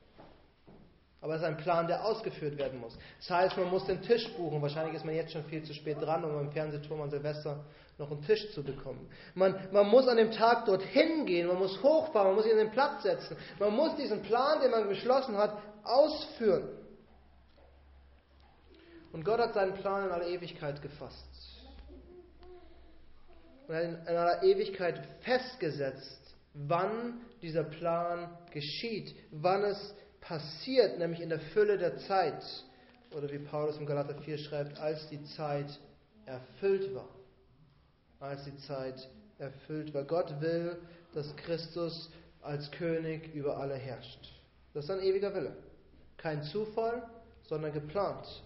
Aber 1.25 1.33
es 1.33 1.41
ist 1.41 1.47
ein 1.47 1.57
Plan, 1.57 1.88
der 1.88 2.05
ausgeführt 2.05 2.55
werden 2.59 2.79
muss. 2.79 2.95
Das 3.17 3.31
heißt, 3.31 3.57
man 3.57 3.71
muss 3.71 3.83
den 3.88 3.99
Tisch 4.03 4.31
buchen. 4.33 4.61
Wahrscheinlich 4.61 4.93
ist 4.93 5.05
man 5.05 5.15
jetzt 5.15 5.31
schon 5.33 5.43
viel 5.45 5.63
zu 5.63 5.73
spät 5.73 5.99
dran, 5.99 6.23
um 6.23 6.39
im 6.39 6.51
Fernsehturm 6.51 7.01
an 7.01 7.09
Silvester 7.09 7.65
noch 7.97 8.11
einen 8.11 8.21
Tisch 8.21 8.51
zu 8.51 8.63
bekommen. 8.63 9.09
Man, 9.33 9.55
man 9.71 9.88
muss 9.88 10.07
an 10.07 10.17
dem 10.17 10.29
Tag 10.29 10.65
dorthin 10.65 11.25
gehen, 11.25 11.47
man 11.47 11.57
muss 11.57 11.81
hochfahren, 11.81 12.27
man 12.27 12.35
muss 12.35 12.43
sich 12.43 12.53
an 12.53 12.59
den 12.59 12.69
Platz 12.69 13.01
setzen. 13.01 13.35
Man 13.57 13.75
muss 13.75 13.95
diesen 13.95 14.21
Plan, 14.21 14.61
den 14.61 14.69
man 14.69 14.88
beschlossen 14.88 15.35
hat, 15.35 15.57
ausführen. 15.83 16.69
Und 19.11 19.25
Gott 19.25 19.39
hat 19.39 19.55
seinen 19.55 19.73
Plan 19.73 20.05
in 20.05 20.11
aller 20.11 20.27
Ewigkeit 20.27 20.79
gefasst. 20.79 21.25
Und 23.67 23.73
in 23.73 24.15
aller 24.15 24.43
Ewigkeit 24.43 25.01
festgesetzt, 25.21 26.35
wann 26.53 27.19
dieser 27.41 27.63
Plan 27.63 28.38
geschieht, 28.51 29.15
wann 29.31 29.63
es 29.63 29.95
passiert, 30.27 30.97
nämlich 30.99 31.21
in 31.21 31.29
der 31.29 31.39
Fülle 31.39 31.77
der 31.77 31.97
Zeit. 31.99 32.43
Oder 33.11 33.31
wie 33.31 33.39
Paulus 33.39 33.77
im 33.77 33.85
Galater 33.85 34.15
4 34.15 34.38
schreibt, 34.38 34.79
als 34.79 35.07
die 35.09 35.23
Zeit 35.23 35.67
erfüllt 36.25 36.93
war. 36.93 37.07
Als 38.19 38.43
die 38.43 38.57
Zeit 38.57 39.07
erfüllt 39.39 39.93
war. 39.93 40.03
Gott 40.03 40.41
will, 40.41 40.77
dass 41.13 41.35
Christus 41.38 42.09
als 42.41 42.69
König 42.71 43.33
über 43.33 43.57
alle 43.57 43.75
herrscht. 43.75 44.31
Das 44.73 44.85
ist 44.85 44.91
ein 44.91 45.01
ewiger 45.01 45.33
Wille. 45.33 45.55
Kein 46.17 46.43
Zufall, 46.43 47.03
sondern 47.43 47.73
geplant. 47.73 48.43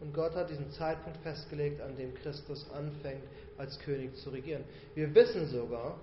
Und 0.00 0.12
Gott 0.12 0.34
hat 0.34 0.50
diesen 0.50 0.70
Zeitpunkt 0.72 1.18
festgelegt, 1.22 1.80
an 1.80 1.96
dem 1.96 2.14
Christus 2.14 2.66
anfängt, 2.72 3.22
als 3.56 3.78
König 3.78 4.14
zu 4.16 4.30
regieren. 4.30 4.64
Wir 4.94 5.14
wissen 5.14 5.48
sogar, 5.48 5.98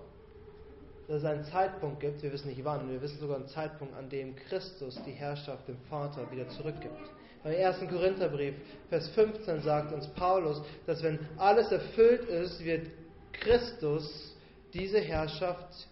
dass 1.14 1.22
es 1.22 1.30
einen 1.30 1.44
Zeitpunkt 1.46 2.00
gibt, 2.00 2.24
wir 2.24 2.34
wissen 2.34 2.48
nicht 2.48 2.66
wann, 2.66 2.90
wir 2.90 3.00
wissen 3.00 3.20
sogar 3.20 3.36
einen 3.36 3.48
Zeitpunkt, 3.48 3.94
an 3.96 4.10
dem 4.10 4.36
Christus 4.36 5.00
die 5.06 5.12
Herrschaft 5.12 5.68
dem 5.68 5.78
Vater 5.88 6.26
wieder 6.32 6.50
zurückgibt. 6.50 6.98
Beim 7.44 7.54
1. 7.54 7.88
Korintherbrief, 7.88 8.56
Vers 8.90 9.10
15 9.10 9.62
sagt 9.62 9.94
uns 9.94 10.08
Paulus, 10.16 10.60
dass 10.88 11.04
wenn 11.04 11.20
alles 11.38 11.72
erfüllt 11.72 12.28
ist, 12.30 12.66
wird 12.66 12.88
Christus 13.32 14.36
diese 14.74 15.00
Herrschaft 15.00 15.88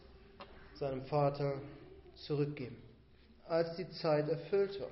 seinem 0.74 1.04
Vater 1.04 1.54
zurückgeben, 2.16 2.78
als 3.48 3.76
die 3.76 3.88
Zeit 3.92 4.28
erfüllt 4.28 4.82
war. 4.82 4.90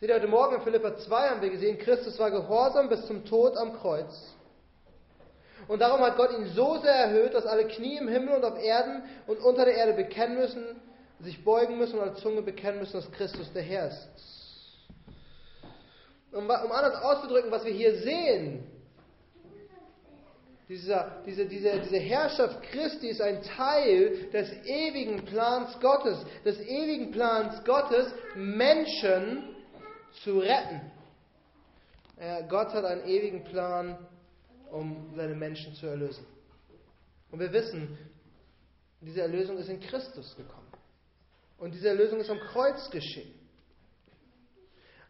Seht 0.00 0.08
ihr, 0.08 0.16
heute 0.16 0.26
Morgen 0.26 0.56
in 0.56 0.62
Philippa 0.62 0.96
2 0.96 1.28
haben 1.28 1.42
wir 1.42 1.50
gesehen, 1.50 1.78
Christus 1.78 2.18
war 2.18 2.32
gehorsam 2.32 2.88
bis 2.88 3.06
zum 3.06 3.24
Tod 3.24 3.56
am 3.56 3.74
Kreuz. 3.74 4.34
Und 5.68 5.80
darum 5.80 6.00
hat 6.00 6.16
Gott 6.16 6.32
ihn 6.32 6.46
so 6.46 6.78
sehr 6.78 6.94
erhöht, 6.94 7.34
dass 7.34 7.46
alle 7.46 7.66
Knie 7.66 7.98
im 7.98 8.08
Himmel 8.08 8.34
und 8.34 8.44
auf 8.44 8.58
Erden 8.58 9.02
und 9.26 9.38
unter 9.38 9.64
der 9.64 9.74
Erde 9.74 9.92
bekennen 9.94 10.36
müssen, 10.36 10.64
sich 11.20 11.44
beugen 11.44 11.78
müssen 11.78 11.98
und 11.98 12.08
als 12.08 12.20
Zunge 12.20 12.42
bekennen 12.42 12.80
müssen, 12.80 12.94
dass 12.94 13.10
Christus 13.12 13.52
der 13.52 13.62
Herr 13.62 13.88
ist. 13.88 14.08
Um, 16.32 16.44
um 16.44 16.50
anders 16.50 17.02
auszudrücken, 17.02 17.50
was 17.50 17.64
wir 17.64 17.72
hier 17.72 17.96
sehen, 18.02 18.64
dieser, 20.70 21.22
diese, 21.26 21.46
diese, 21.46 21.80
diese 21.80 21.96
Herrschaft 21.98 22.62
Christi 22.62 23.08
ist 23.08 23.20
ein 23.20 23.42
Teil 23.42 24.28
des 24.32 24.52
ewigen 24.64 25.24
Plans 25.24 25.76
Gottes, 25.80 26.16
des 26.44 26.60
ewigen 26.60 27.10
Plans 27.10 27.64
Gottes, 27.64 28.14
Menschen 28.36 29.56
zu 30.22 30.38
retten. 30.38 30.80
Gott 32.48 32.68
hat 32.68 32.84
einen 32.84 33.04
ewigen 33.04 33.42
Plan, 33.42 33.98
um 34.72 35.12
seine 35.16 35.34
Menschen 35.34 35.74
zu 35.74 35.86
erlösen. 35.86 36.26
Und 37.30 37.40
wir 37.40 37.52
wissen, 37.52 37.96
diese 39.00 39.22
Erlösung 39.22 39.56
ist 39.58 39.68
in 39.68 39.80
Christus 39.80 40.36
gekommen. 40.36 40.66
Und 41.58 41.74
diese 41.74 41.88
Erlösung 41.88 42.20
ist 42.20 42.30
am 42.30 42.40
Kreuz 42.40 42.90
geschehen. 42.90 43.34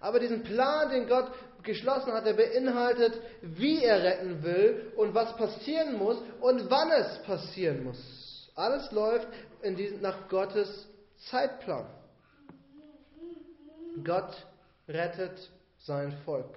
Aber 0.00 0.18
diesen 0.18 0.42
Plan, 0.42 0.90
den 0.90 1.06
Gott 1.06 1.30
geschlossen 1.62 2.12
hat, 2.12 2.24
der 2.24 2.32
beinhaltet, 2.32 3.20
wie 3.42 3.84
er 3.84 4.02
retten 4.02 4.42
will 4.42 4.92
und 4.96 5.14
was 5.14 5.36
passieren 5.36 5.98
muss 5.98 6.18
und 6.40 6.70
wann 6.70 6.90
es 6.92 7.22
passieren 7.22 7.84
muss. 7.84 8.50
Alles 8.54 8.90
läuft 8.92 9.28
diesen, 9.62 10.00
nach 10.00 10.28
Gottes 10.28 10.88
Zeitplan. 11.30 11.86
Gott 14.02 14.46
rettet 14.88 15.50
sein 15.78 16.12
Volk 16.24 16.56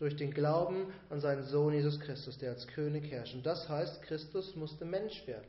durch 0.00 0.16
den 0.16 0.32
Glauben 0.32 0.92
an 1.10 1.20
seinen 1.20 1.44
Sohn 1.44 1.74
Jesus 1.74 2.00
Christus, 2.00 2.38
der 2.38 2.52
als 2.52 2.66
König 2.68 3.10
herrscht. 3.10 3.34
Und 3.34 3.44
das 3.44 3.68
heißt, 3.68 4.02
Christus 4.02 4.56
musste 4.56 4.86
Mensch 4.86 5.26
werden. 5.26 5.46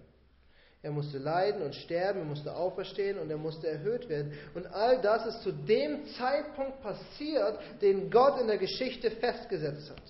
Er 0.84 0.92
musste 0.92 1.20
leiden 1.20 1.62
und 1.62 1.74
sterben, 1.74 2.20
er 2.20 2.26
musste 2.26 2.54
auferstehen 2.54 3.18
und 3.18 3.30
er 3.30 3.38
musste 3.38 3.70
erhöht 3.70 4.10
werden. 4.10 4.34
Und 4.54 4.68
all 4.68 5.00
das 5.02 5.26
ist 5.28 5.44
zu 5.44 5.54
dem 5.54 6.06
Zeitpunkt 6.18 6.82
passiert, 6.82 7.60
den 7.82 8.12
Gott 8.12 8.42
in 8.42 8.48
der 8.48 8.58
Geschichte 8.58 9.10
festgesetzt 9.12 9.90
hat. 9.90 10.02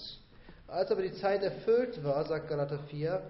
Als 0.67 0.89
aber 0.89 1.03
die 1.03 1.13
Zeit 1.13 1.43
erfüllt 1.43 2.03
war, 2.03 2.25
sagt 2.25 2.47
Galater 2.47 2.79
4, 2.89 3.21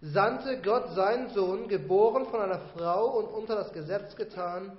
sandte 0.00 0.60
Gott 0.62 0.94
seinen 0.94 1.30
Sohn, 1.30 1.68
geboren 1.68 2.26
von 2.26 2.40
einer 2.40 2.60
Frau 2.74 3.18
und 3.18 3.26
unter 3.26 3.54
das 3.54 3.72
Gesetz 3.72 4.16
getan, 4.16 4.76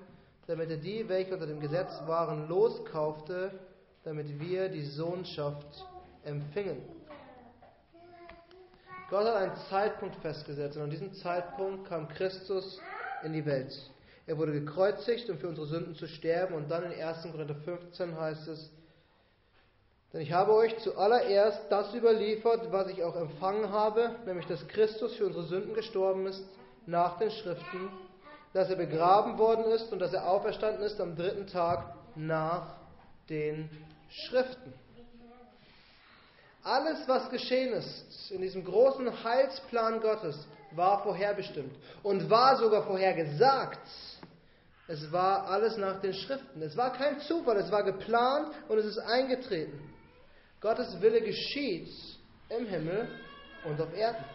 damit 0.47 0.69
er 0.69 0.77
die, 0.77 1.07
welche 1.07 1.33
unter 1.33 1.47
dem 1.47 1.59
Gesetz 1.59 1.91
waren, 2.07 2.49
loskaufte, 2.49 3.51
damit 4.07 4.39
wir 4.39 4.69
die 4.69 4.85
Sohnschaft 4.85 5.67
empfingen. 6.23 6.77
Gott 9.09 9.25
hat 9.25 9.35
einen 9.35 9.55
Zeitpunkt 9.69 10.15
festgesetzt 10.21 10.77
und 10.77 10.83
an 10.83 10.89
diesem 10.89 11.13
Zeitpunkt 11.13 11.89
kam 11.89 12.07
Christus 12.07 12.81
in 13.25 13.33
die 13.33 13.45
Welt. 13.45 13.77
Er 14.25 14.37
wurde 14.37 14.53
gekreuzigt, 14.53 15.29
um 15.29 15.37
für 15.37 15.49
unsere 15.49 15.67
Sünden 15.67 15.93
zu 15.95 16.07
sterben 16.07 16.55
und 16.55 16.71
dann 16.71 16.89
in 16.89 17.01
1. 17.01 17.23
Korinther 17.23 17.55
15 17.55 18.17
heißt 18.17 18.47
es, 18.47 18.71
denn 20.13 20.21
ich 20.21 20.31
habe 20.31 20.53
euch 20.53 20.77
zuallererst 20.79 21.63
das 21.69 21.93
überliefert, 21.93 22.71
was 22.71 22.87
ich 22.87 23.03
auch 23.03 23.17
empfangen 23.17 23.71
habe, 23.71 24.15
nämlich 24.25 24.47
dass 24.47 24.65
Christus 24.69 25.15
für 25.15 25.25
unsere 25.25 25.43
Sünden 25.43 25.73
gestorben 25.73 26.27
ist, 26.27 26.45
nach 26.85 27.17
den 27.17 27.31
Schriften, 27.31 27.89
dass 28.53 28.69
er 28.69 28.77
begraben 28.77 29.37
worden 29.37 29.65
ist 29.65 29.91
und 29.91 29.99
dass 29.99 30.13
er 30.13 30.29
auferstanden 30.29 30.83
ist 30.83 31.01
am 31.01 31.17
dritten 31.17 31.47
Tag 31.47 31.93
nach 32.15 32.77
den 33.29 33.69
Schriften. 34.09 34.73
Alles, 36.63 37.07
was 37.07 37.29
geschehen 37.29 37.73
ist 37.73 38.31
in 38.31 38.41
diesem 38.41 38.65
großen 38.65 39.23
Heilsplan 39.23 40.01
Gottes, 40.01 40.37
war 40.71 41.01
vorherbestimmt 41.01 41.73
und 42.03 42.29
war 42.29 42.57
sogar 42.57 42.83
vorhergesagt. 42.83 43.79
Es 44.89 45.11
war 45.11 45.47
alles 45.47 45.77
nach 45.77 46.01
den 46.01 46.13
Schriften. 46.13 46.61
Es 46.61 46.75
war 46.75 46.91
kein 46.93 47.19
Zufall, 47.21 47.57
es 47.57 47.71
war 47.71 47.83
geplant 47.83 48.53
und 48.67 48.77
es 48.77 48.85
ist 48.85 48.99
eingetreten. 48.99 49.79
Gottes 50.59 50.99
Wille 51.01 51.21
geschieht 51.21 51.89
im 52.49 52.65
Himmel 52.65 53.07
und 53.65 53.79
auf 53.79 53.93
Erden. 53.93 54.25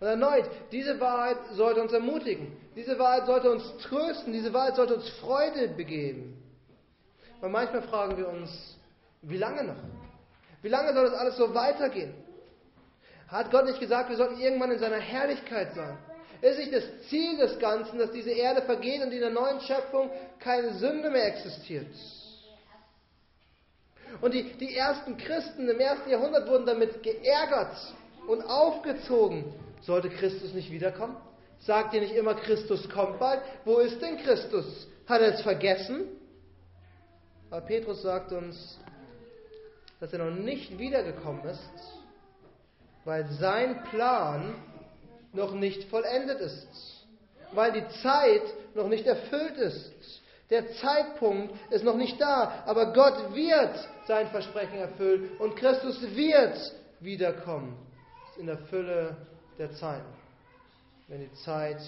Und 0.00 0.06
erneut, 0.06 0.48
diese 0.72 1.00
Wahrheit 1.00 1.38
sollte 1.52 1.80
uns 1.82 1.92
ermutigen. 1.92 2.56
Diese 2.74 2.98
Wahrheit 2.98 3.26
sollte 3.26 3.50
uns 3.50 3.64
trösten. 3.78 4.32
Diese 4.32 4.52
Wahrheit 4.52 4.76
sollte 4.76 4.96
uns 4.96 5.08
Freude 5.20 5.68
begeben. 5.68 6.42
Weil 7.40 7.50
manchmal 7.50 7.82
fragen 7.82 8.16
wir 8.16 8.28
uns, 8.28 8.76
wie 9.22 9.36
lange 9.36 9.64
noch? 9.64 9.76
Wie 10.62 10.68
lange 10.68 10.92
soll 10.94 11.04
das 11.04 11.14
alles 11.14 11.36
so 11.36 11.54
weitergehen? 11.54 12.14
Hat 13.28 13.50
Gott 13.50 13.66
nicht 13.66 13.80
gesagt, 13.80 14.08
wir 14.08 14.16
sollten 14.16 14.40
irgendwann 14.40 14.70
in 14.70 14.78
seiner 14.78 14.98
Herrlichkeit 14.98 15.74
sein? 15.74 15.98
Ist 16.40 16.58
nicht 16.58 16.72
das 16.72 16.84
Ziel 17.08 17.36
des 17.38 17.58
Ganzen, 17.58 17.98
dass 17.98 18.12
diese 18.12 18.30
Erde 18.30 18.62
vergeht 18.62 19.02
und 19.02 19.12
in 19.12 19.20
der 19.20 19.30
neuen 19.30 19.60
Schöpfung 19.60 20.10
keine 20.38 20.74
Sünde 20.74 21.10
mehr 21.10 21.26
existiert? 21.26 21.88
Und 24.20 24.32
die, 24.32 24.44
die 24.54 24.76
ersten 24.76 25.16
Christen 25.16 25.68
im 25.68 25.80
ersten 25.80 26.08
Jahrhundert 26.10 26.48
wurden 26.48 26.66
damit 26.66 27.02
geärgert 27.02 27.76
und 28.26 28.42
aufgezogen. 28.42 29.44
Sollte 29.82 30.08
Christus 30.08 30.52
nicht 30.52 30.70
wiederkommen? 30.70 31.16
Sagt 31.60 31.94
ihr 31.94 32.00
nicht 32.00 32.14
immer, 32.14 32.34
Christus 32.34 32.88
kommt 32.88 33.18
bald? 33.18 33.40
Wo 33.64 33.78
ist 33.78 34.00
denn 34.00 34.18
Christus? 34.18 34.86
Hat 35.06 35.20
er 35.20 35.34
es 35.34 35.42
vergessen? 35.42 36.08
Aber 37.50 37.60
Petrus 37.64 38.02
sagt 38.02 38.32
uns, 38.32 38.78
dass 40.00 40.12
er 40.12 40.18
noch 40.18 40.36
nicht 40.36 40.78
wiedergekommen 40.78 41.44
ist, 41.44 41.70
weil 43.04 43.26
sein 43.32 43.84
Plan 43.84 44.54
noch 45.32 45.54
nicht 45.54 45.84
vollendet 45.84 46.40
ist, 46.40 47.06
weil 47.52 47.72
die 47.72 47.88
Zeit 48.02 48.42
noch 48.74 48.88
nicht 48.88 49.06
erfüllt 49.06 49.56
ist. 49.56 50.22
Der 50.50 50.72
Zeitpunkt 50.74 51.54
ist 51.72 51.84
noch 51.84 51.96
nicht 51.96 52.20
da, 52.20 52.62
aber 52.66 52.92
Gott 52.92 53.34
wird 53.34 53.88
sein 54.06 54.28
Versprechen 54.28 54.78
erfüllen 54.78 55.30
und 55.38 55.56
Christus 55.56 56.00
wird 56.14 56.56
wiederkommen 57.00 57.76
in 58.38 58.46
der 58.46 58.58
Fülle 58.58 59.16
der 59.58 59.72
Zeiten, 59.72 60.12
wenn 61.08 61.20
die 61.20 61.32
Zeit 61.34 61.78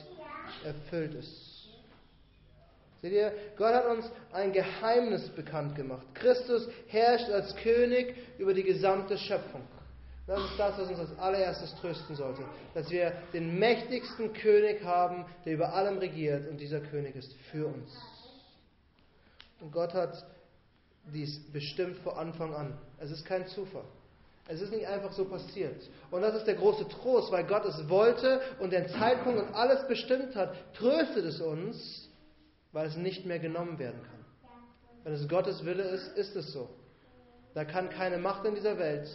erfüllt 0.65 1.15
ist. 1.15 1.48
Seht 3.01 3.13
ihr, 3.13 3.33
Gott 3.57 3.75
hat 3.75 3.87
uns 3.87 4.11
ein 4.33 4.53
Geheimnis 4.53 5.29
bekannt 5.31 5.77
gemacht. 5.77 6.07
Christus 6.15 6.69
herrscht 6.89 7.31
als 7.31 7.55
König 7.57 8.15
über 8.39 8.55
die 8.55 8.65
gesamte 8.65 9.17
Schöpfung. 9.17 9.63
Das 10.27 10.41
ist 10.43 10.59
das, 10.59 10.79
was 10.79 10.91
uns 10.91 10.99
als 10.99 11.19
allererstes 11.19 11.75
trösten 11.77 12.17
sollte. 12.17 12.43
Dass 12.75 12.91
wir 12.91 13.13
den 13.33 13.59
mächtigsten 13.59 14.33
König 14.33 14.85
haben, 14.85 15.25
der 15.45 15.55
über 15.55 15.73
allem 15.73 15.99
regiert 15.99 16.49
und 16.49 16.59
dieser 16.59 16.81
König 16.81 17.17
ist 17.17 17.33
für 17.51 17.67
uns. 17.67 17.97
Und 19.61 19.73
Gott 19.73 19.95
hat 19.95 20.27
dies 21.13 21.41
bestimmt 21.53 21.97
vor 21.99 22.19
Anfang 22.19 22.55
an. 22.55 22.77
Es 22.99 23.11
ist 23.11 23.25
kein 23.25 23.47
Zufall. 23.47 23.85
Es 24.49 24.61
ist 24.61 24.73
nicht 24.73 24.87
einfach 24.87 25.13
so 25.13 25.25
passiert. 25.27 25.77
Und 26.11 26.23
das 26.23 26.35
ist 26.35 26.47
der 26.47 26.55
große 26.55 26.89
Trost, 26.89 27.31
weil 27.31 27.45
Gott 27.45 27.65
es 27.65 27.89
wollte 27.89 28.41
und 28.61 28.73
den 28.73 28.89
Zeitpunkt 28.89 29.41
und 29.41 29.55
alles 29.55 29.87
bestimmt 29.87 30.35
hat, 30.35 30.55
tröstet 30.75 31.25
es 31.25 31.41
uns, 31.41 32.08
weil 32.73 32.87
es 32.87 32.97
nicht 32.97 33.27
mehr 33.27 33.39
genommen 33.39 33.79
werden 33.79 34.01
kann. 34.03 34.25
Wenn 35.05 35.13
es 35.13 35.29
Gottes 35.29 35.65
Wille 35.65 35.85
ist, 35.85 36.17
ist 36.17 36.37
es 36.37 36.53
so. 36.53 36.69
Da 37.55 37.65
kann 37.65 37.89
keine 37.91 38.19
Macht 38.19 38.45
in 38.45 38.55
dieser 38.55 38.79
Welt, 38.79 39.09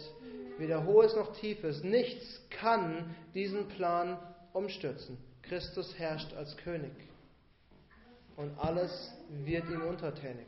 weder 0.58 0.84
hohes 0.84 1.14
noch 1.16 1.36
tiefes, 1.36 1.82
nichts 1.82 2.40
kann 2.50 3.14
diesen 3.34 3.68
Plan 3.68 4.18
umstürzen. 4.52 5.18
Christus 5.42 5.98
herrscht 5.98 6.32
als 6.34 6.56
König 6.58 6.92
und 8.36 8.50
alles 8.58 9.12
wird 9.44 9.68
ihm 9.70 9.82
untertänig. 9.82 10.46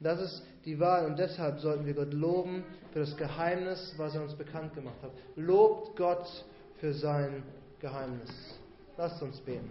Das 0.00 0.20
ist 0.20 0.42
die 0.64 0.80
Wahl 0.80 1.06
und 1.06 1.18
deshalb 1.18 1.60
sollten 1.60 1.84
wir 1.84 1.94
Gott 1.94 2.14
loben 2.14 2.64
für 2.92 3.00
das 3.00 3.16
Geheimnis, 3.16 3.94
was 3.98 4.14
er 4.14 4.22
uns 4.22 4.34
bekannt 4.34 4.74
gemacht 4.74 4.96
hat. 5.02 5.12
Lobt 5.36 5.94
Gott 5.96 6.26
für 6.78 6.94
sein 6.94 7.42
Geheimnis. 7.80 8.30
Lasst 8.96 9.22
uns 9.22 9.38
beten. 9.40 9.70